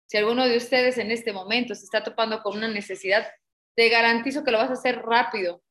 Si 0.07 0.17
alguno 0.19 0.47
de 0.47 0.57
ustedes 0.57 0.99
en 0.99 1.11
este 1.11 1.33
momento 1.33 1.75
se 1.75 1.85
está 1.85 2.03
topando 2.03 2.43
con 2.43 2.57
una 2.57 2.69
necesidad, 2.69 3.27
te 3.75 3.89
garantizo 3.89 4.45
que 4.45 4.51
lo 4.51 4.59
vas 4.59 4.71
a 4.71 4.75
hacer 4.75 5.03
rápido, 5.03 5.63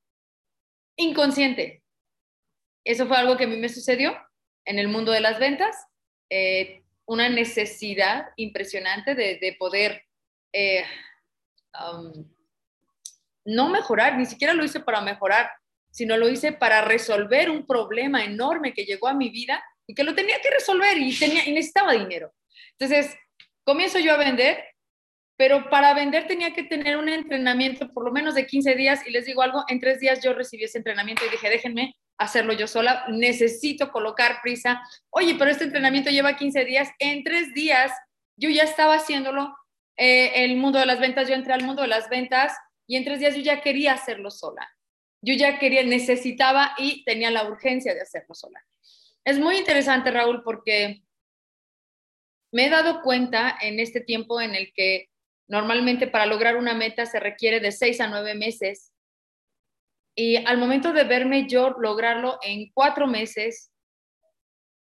inconsciente. 0.98 1.84
Eso 2.86 3.08
fue 3.08 3.18
algo 3.18 3.38
que 3.38 3.46
a 3.46 3.48
mí 3.48 3.58
me 3.58 3.70
sucedió 3.70 4.16
en 4.66 4.80
el 4.80 4.88
mundo 4.88 5.12
de 5.12 5.22
las 5.22 5.40
ventas, 5.40 5.76
eh, 6.30 6.84
una 7.06 7.30
necesidad 7.30 8.28
impresionante 8.38 9.16
de, 9.16 9.56
poder 9.60 10.06
eh, 10.54 10.86
um, 11.74 12.30
no 13.46 13.70
mejorar, 13.70 14.18
ni 14.18 14.26
siquiera 14.26 14.54
lo 14.54 14.64
hice 14.64 14.80
para 14.80 15.02
mejorar, 15.02 15.52
sino 15.92 16.18
lo 16.18 16.30
hice 16.30 16.54
para 16.54 16.82
resolver 16.82 17.50
un 17.50 17.66
problema 17.66 18.24
enorme 18.24 18.74
que 18.74 18.86
llegó 18.86 19.08
a 19.08 19.14
mi 19.14 19.30
vida 19.30 19.64
y 19.86 19.94
que 19.94 20.04
lo 20.04 20.16
tenía 20.16 20.40
que 20.42 20.50
resolver 20.50 20.98
y, 20.98 21.18
tenía, 21.18 21.48
y 21.48 21.52
necesitaba 21.52 21.94
dinero. 21.94 22.34
Entonces, 22.78 23.16
comienzo 23.64 24.00
yo 24.00 24.14
a 24.14 24.18
vender 24.18 24.73
pero 25.38 25.70
para 25.70 25.94
vender 25.94 26.28
tenía 26.28 26.54
que 26.54 26.64
tener 26.64 26.98
un 26.98 27.10
entrenamiento 27.10 27.92
por 27.92 28.06
lo 28.06 28.12
menos 28.12 28.36
de 28.36 28.46
15 28.46 28.76
días 28.76 29.06
y 29.08 29.12
les 29.12 29.26
digo 29.26 29.42
algo, 29.42 29.64
en 29.68 29.80
tres 29.80 30.00
días 30.00 30.24
yo 30.24 30.34
recibí 30.34 30.64
ese 30.64 30.78
entrenamiento 30.78 31.26
y 31.26 31.30
dije, 31.30 31.50
déjenme 31.50 31.96
hacerlo 32.18 32.54
yo 32.54 32.68
sola, 32.68 33.06
necesito 33.10 33.92
colocar 33.92 34.40
prisa. 34.42 34.82
Oye, 35.10 35.36
pero 35.38 35.50
este 35.50 35.66
entrenamiento 35.66 36.12
lleva 36.12 36.36
15 36.36 36.66
días, 36.66 36.90
en 37.00 37.24
tres 37.24 37.54
días 37.54 37.92
yo 38.36 38.50
ya 38.50 38.64
estaba 38.64 38.96
haciéndolo, 38.96 39.56
eh, 39.98 40.46
el 40.46 40.58
mundo 40.58 40.80
de 40.80 40.86
las 40.86 41.00
ventas, 41.00 41.28
yo 41.28 41.36
entré 41.36 41.54
al 41.54 41.64
mundo 41.64 41.82
de 41.82 41.88
las 41.88 42.10
ventas 42.10 42.54
y 42.88 42.96
en 42.96 43.04
tres 43.04 43.20
días 43.20 43.36
yo 43.36 43.42
ya 43.42 43.62
quería 43.62 43.94
hacerlo 43.94 44.32
sola. 44.32 44.68
Yo 45.22 45.34
ya 45.36 45.58
quería, 45.58 45.84
necesitaba 45.84 46.74
y 46.78 47.04
tenía 47.06 47.32
la 47.32 47.48
urgencia 47.48 47.94
de 47.94 48.02
hacerlo 48.02 48.36
sola. 48.36 48.60
Es 49.24 49.40
muy 49.40 49.58
interesante, 49.58 50.12
Raúl, 50.12 50.44
porque 50.44 51.04
me 52.52 52.66
he 52.66 52.70
dado 52.70 53.02
cuenta 53.02 53.58
en 53.62 53.80
este 53.80 54.02
tiempo 54.02 54.42
en 54.42 54.54
el 54.54 54.74
que 54.74 55.10
Normalmente 55.54 56.08
para 56.08 56.26
lograr 56.26 56.58
una 56.58 56.74
meta 56.74 57.06
se 57.06 57.20
requiere 57.20 57.60
de 57.60 57.72
seis 57.72 58.02
a 58.02 58.08
nueve 58.08 58.34
meses. 58.34 58.92
Y 60.16 60.38
al 60.38 60.58
momento 60.58 60.94
de 60.94 61.04
verme 61.04 61.48
yo 61.48 61.76
lograrlo 61.78 62.40
en 62.42 62.72
cuatro 62.74 63.06
meses, 63.06 63.72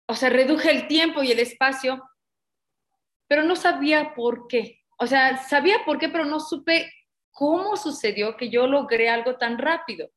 o 0.06 0.14
sea, 0.14 0.30
reduje 0.30 0.70
el 0.70 0.86
tiempo 0.88 1.22
y 1.22 1.30
el 1.30 1.40
espacio, 1.40 2.02
pero 3.28 3.44
no 3.44 3.54
sabía 3.54 4.14
por 4.14 4.46
qué. 4.48 4.80
O 4.96 5.06
sea, 5.06 5.36
sabía 5.46 5.84
por 5.84 5.98
qué, 5.98 6.08
pero 6.08 6.24
no 6.24 6.40
supe 6.40 6.90
cómo 7.32 7.76
sucedió 7.76 8.38
que 8.38 8.48
yo 8.48 8.66
logré 8.66 9.10
algo 9.10 9.36
tan 9.36 9.58
rápido. 9.58 10.08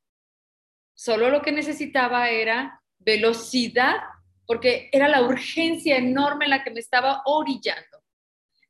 Solo 0.93 1.31
lo 1.31 1.41
que 1.41 1.51
necesitaba 1.51 2.29
era 2.29 2.81
velocidad, 2.99 3.97
porque 4.45 4.87
era 4.93 5.09
la 5.09 5.21
urgencia 5.21 5.97
enorme 5.97 6.45
en 6.45 6.51
la 6.51 6.63
que 6.63 6.71
me 6.71 6.79
estaba 6.79 7.23
orillando. 7.25 8.01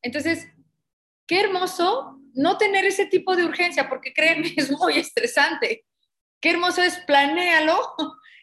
Entonces, 0.01 0.47
qué 1.27 1.41
hermoso 1.41 2.19
no 2.33 2.57
tener 2.57 2.85
ese 2.85 3.05
tipo 3.05 3.35
de 3.35 3.45
urgencia, 3.45 3.89
porque 3.89 4.13
créeme, 4.13 4.53
es 4.57 4.71
muy 4.71 4.97
estresante. 4.97 5.85
Qué 6.41 6.51
hermoso 6.51 6.81
es 6.81 6.97
planéalo 7.07 7.79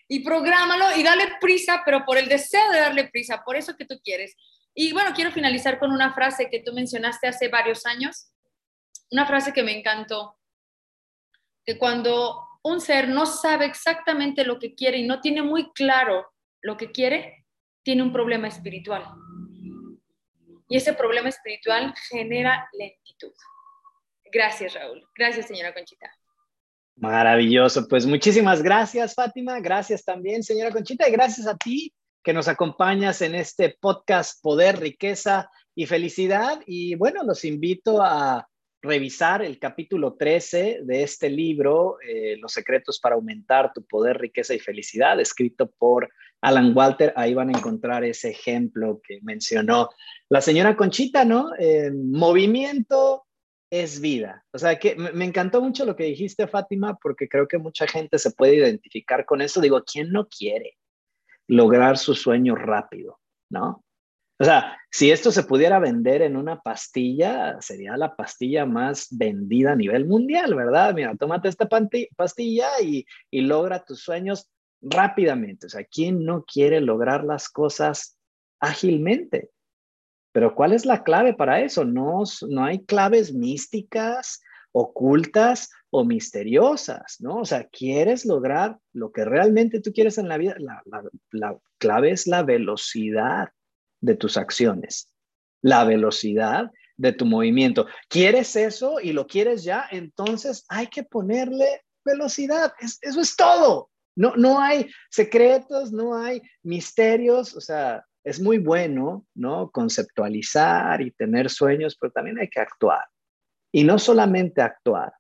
y 0.09 0.21
prográmalo 0.21 0.97
y 0.97 1.03
dale 1.03 1.25
prisa, 1.41 1.83
pero 1.85 2.05
por 2.05 2.19
el 2.19 2.29
deseo 2.29 2.71
de 2.73 2.81
darle 2.81 3.09
prisa, 3.09 3.43
por 3.45 3.57
eso 3.57 3.77
que 3.77 3.85
tú 3.85 4.01
quieres. 4.03 4.35
Y 4.75 4.93
bueno, 4.93 5.13
quiero 5.15 5.31
finalizar 5.31 5.79
con 5.79 5.93
una 5.93 6.15
frase 6.15 6.49
que 6.51 6.61
tú 6.61 6.73
mencionaste 6.73 7.29
hace 7.29 7.49
varios 7.49 7.87
años, 7.87 8.33
una 9.11 9.27
frase 9.27 9.53
que 9.53 9.63
me 9.63 9.77
encantó, 9.79 10.39
que 11.65 11.79
cuando 11.79 12.47
un 12.63 12.81
ser 12.81 13.09
no 13.09 13.27
sabe 13.27 13.67
exactamente 13.67 14.45
lo 14.45 14.59
que 14.59 14.75
quiere 14.75 14.99
y 14.99 15.07
no 15.07 15.21
tiene 15.21 15.43
muy 15.43 15.73
claro 15.73 16.33
lo 16.63 16.77
que 16.77 16.91
quiere, 16.91 17.47
tiene 17.83 18.03
un 18.03 18.13
problema 18.13 18.49
espiritual. 18.49 19.05
Y 20.73 20.77
ese 20.77 20.95
problema 20.95 21.29
espiritual 21.29 21.93
genera 22.09 22.67
lentitud. 22.73 23.35
Gracias, 24.33 24.73
Raúl. 24.73 25.07
Gracias, 25.15 25.47
señora 25.47 25.75
Conchita. 25.75 26.11
Maravilloso. 26.97 27.87
Pues 27.87 28.07
muchísimas 28.07 28.63
gracias, 28.63 29.15
Fátima. 29.15 29.61
Gracias 29.61 30.03
también, 30.03 30.43
señora 30.43 30.71
Conchita. 30.71 31.07
Y 31.07 31.13
gracias 31.13 31.47
a 31.47 31.59
ti 31.59 31.93
que 32.25 32.33
nos 32.33 32.49
acompañas 32.49 33.21
en 33.21 33.35
este 33.35 33.77
podcast 33.79 34.43
Poder, 34.43 34.81
Riqueza 34.81 35.51
y 35.75 35.85
Felicidad. 35.85 36.63
Y 36.65 36.95
bueno, 36.95 37.23
los 37.23 37.45
invito 37.45 38.03
a 38.03 38.49
revisar 38.81 39.43
el 39.43 39.59
capítulo 39.59 40.15
13 40.15 40.81
de 40.85 41.03
este 41.03 41.29
libro, 41.29 41.99
eh, 42.01 42.39
Los 42.39 42.53
secretos 42.53 42.99
para 42.99 43.17
aumentar 43.17 43.75
tu 43.75 43.85
poder, 43.85 44.17
riqueza 44.17 44.55
y 44.55 44.59
felicidad, 44.59 45.21
escrito 45.21 45.71
por 45.71 46.09
Alan 46.43 46.77
Walter. 46.77 47.13
Ahí 47.17 47.33
van 47.33 47.49
a 47.49 47.59
encontrar 47.59 48.05
ese 48.05 48.31
ejemplo 48.31 49.01
que 49.03 49.21
mencionó 49.23 49.89
la 50.29 50.43
señora 50.43 50.77
Conchita, 50.77 51.25
¿no? 51.25 51.51
movimiento 51.95 53.25
es 53.71 54.03
vida. 54.03 54.45
O 54.53 54.59
sea, 54.59 54.79
que 54.79 54.95
me 54.97 55.25
encantó 55.25 55.63
mucho 55.63 55.87
lo 55.87 55.97
que 55.97 56.05
dijiste, 56.05 56.47
Fátima, 56.47 56.99
porque 57.03 57.27
creo 57.27 57.49
que 57.49 57.57
mucha 57.57 57.87
gente 57.87 58.19
se 58.19 58.33
puede 58.33 58.57
identificar 58.57 59.25
con 59.25 59.41
eso. 59.41 59.63
Digo, 59.63 59.83
¿quién 59.91 60.13
no 60.13 60.29
quiere 60.29 60.77
lograr 61.49 61.97
su 61.97 62.15
sueño 62.15 62.55
rápido? 62.55 63.19
¿No? 63.49 63.83
O 64.43 64.45
sea, 64.45 64.77
si 64.91 65.13
esto 65.13 65.31
se 65.31 65.45
pudiera 65.45 65.79
vender 65.79 66.21
en 66.21 66.37
una 66.37 66.61
pastilla, 66.61 67.57
sería 67.61 67.97
la 67.97 68.17
pastilla 68.17 68.67
más 68.67 69.07
vendida 69.11 69.73
a 69.73 69.77
nivel 69.77 70.05
mundial, 70.05 70.55
¿verdad? 70.57 70.93
Mira, 70.95 71.15
tómate 71.15 71.49
esta 71.49 71.69
pastilla 72.17 72.69
y, 72.83 73.07
logra 73.31 73.85
tus 73.85 74.03
sueños 74.03 74.51
rápidamente. 74.83 75.67
O 75.67 75.69
sea, 75.69 75.85
¿quién 75.85 76.25
no 76.25 76.45
quiere 76.45 76.81
lograr 76.81 77.25
las 77.25 77.49
cosas 77.49 78.19
ágilmente? 78.61 79.51
Pero 80.33 80.55
¿cuál 80.55 80.73
es 80.73 80.85
la 80.85 81.03
clave 81.03 81.35
para 81.35 81.61
eso? 81.61 81.85
No, 81.85 82.23
no 82.49 82.65
hay 82.65 82.85
claves 82.85 83.33
místicas, 83.33 84.43
ocultas 84.73 85.71
o 85.91 86.05
misteriosas, 86.05 87.17
¿no? 87.21 87.37
O 87.39 87.45
sea, 87.45 87.69
quieres 87.69 88.25
lograr 88.25 88.79
lo 88.93 89.13
que 89.13 89.25
realmente 89.25 89.81
tú 89.81 89.93
quieres 89.93 90.19
en 90.19 90.29
la 90.29 90.39
vida. 90.39 90.57
la 91.31 91.59
clave 91.79 92.11
es 92.11 92.27
la 92.27 92.43
velocidad 92.43 93.51
de 94.01 94.17
tus 94.17 94.37
acciones, 94.37 95.13
la 95.63 95.85
velocidad 95.85 96.71
de 96.97 97.13
tu 97.13 97.27
movimiento. 97.27 97.87
¿Quieres 98.09 98.57
eso 98.57 99.01
y 99.01 99.13
lo 99.13 99.27
quieres 99.27 99.65
ya? 99.65 99.87
Entonces 99.91 100.65
hay 100.69 100.87
que 100.87 101.03
ponerle 101.03 101.83
velocidad. 102.05 102.73
eso 102.81 103.21
es 103.21 103.37
todo. 103.37 103.92
No, 104.17 104.35
no 104.37 104.61
hay 104.61 104.91
secretos, 105.11 105.93
no 105.93 106.17
hay 106.17 106.43
misterios. 106.63 107.57
O 107.57 107.61
sea, 107.61 108.05
es 108.25 108.41
muy 108.41 108.59
bueno, 108.59 109.27
¿no? 109.35 109.71
Conceptualizar 109.71 111.01
y 111.01 111.11
tener 111.13 111.51
sueños, 111.51 111.97
pero 112.01 112.13
también 112.13 112.39
hay 112.39 112.49
que 112.49 112.61
actuar. 112.61 113.05
Y 113.73 113.85
no 113.85 113.99
solamente 113.99 114.61
actuar. 114.61 115.13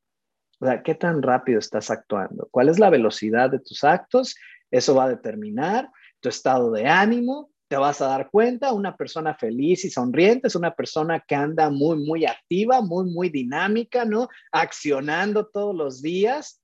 O 0.60 0.66
sea, 0.66 0.82
¿qué 0.82 0.94
tan 0.94 1.22
rápido 1.22 1.58
estás 1.58 1.90
actuando? 1.90 2.48
¿Cuál 2.50 2.68
es 2.68 2.78
la 2.78 2.90
velocidad 2.90 3.50
de 3.50 3.58
tus 3.58 3.82
actos? 3.82 4.36
Eso 4.70 4.94
va 4.94 5.04
a 5.04 5.08
determinar 5.08 5.90
tu 6.20 6.28
estado 6.28 6.70
de 6.70 6.86
ánimo, 6.86 7.50
te 7.68 7.76
vas 7.76 8.00
a 8.00 8.06
dar 8.06 8.30
cuenta, 8.30 8.72
una 8.72 8.96
persona 8.96 9.34
feliz 9.34 9.84
y 9.84 9.90
sonriente 9.90 10.46
es 10.46 10.54
una 10.54 10.74
persona 10.74 11.20
que 11.20 11.34
anda 11.34 11.68
muy, 11.68 11.96
muy 11.96 12.26
activa, 12.26 12.80
muy, 12.80 13.10
muy 13.10 13.28
dinámica, 13.28 14.04
¿no? 14.04 14.28
Accionando 14.52 15.46
todos 15.46 15.74
los 15.74 16.00
días. 16.00 16.61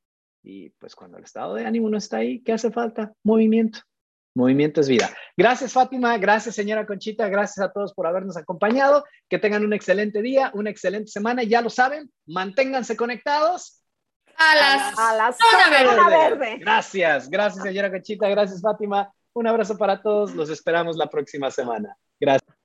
Y 0.49 0.71
pues 0.71 0.95
cuando 0.95 1.19
el 1.19 1.25
estado 1.25 1.55
de 1.57 1.67
ánimo 1.67 1.91
no 1.91 1.99
está 1.99 2.17
ahí, 2.17 2.43
¿qué 2.43 2.55
hace 2.55 2.71
falta? 2.71 3.13
Movimiento. 3.23 3.81
Movimiento 4.35 4.81
es 4.81 4.89
vida. 4.89 5.11
Gracias, 5.37 5.75
Fátima. 5.75 6.17
Gracias, 6.17 6.55
señora 6.55 6.87
Conchita. 6.87 7.29
Gracias 7.29 7.59
a 7.59 7.71
todos 7.71 7.93
por 7.93 8.07
habernos 8.07 8.35
acompañado. 8.39 9.05
Que 9.29 9.39
tengan 9.39 9.63
un 9.63 9.75
excelente 9.75 10.23
día, 10.23 10.51
una 10.55 10.71
excelente 10.71 11.11
semana. 11.11 11.43
Ya 11.43 11.61
lo 11.61 11.69
saben, 11.69 12.11
manténganse 12.25 12.97
conectados. 12.97 13.83
A 14.39 14.55
las, 14.55 14.99
a 14.99 15.17
las 15.17 15.37
zona 15.37 16.09
verde. 16.09 16.57
Gracias, 16.61 17.29
gracias, 17.29 17.63
señora 17.63 17.91
Conchita. 17.91 18.27
Gracias, 18.31 18.63
Fátima. 18.63 19.13
Un 19.35 19.49
abrazo 19.49 19.77
para 19.77 20.01
todos. 20.01 20.35
Los 20.35 20.49
esperamos 20.49 20.97
la 20.97 21.11
próxima 21.11 21.51
semana. 21.51 21.95
Gracias. 22.19 22.58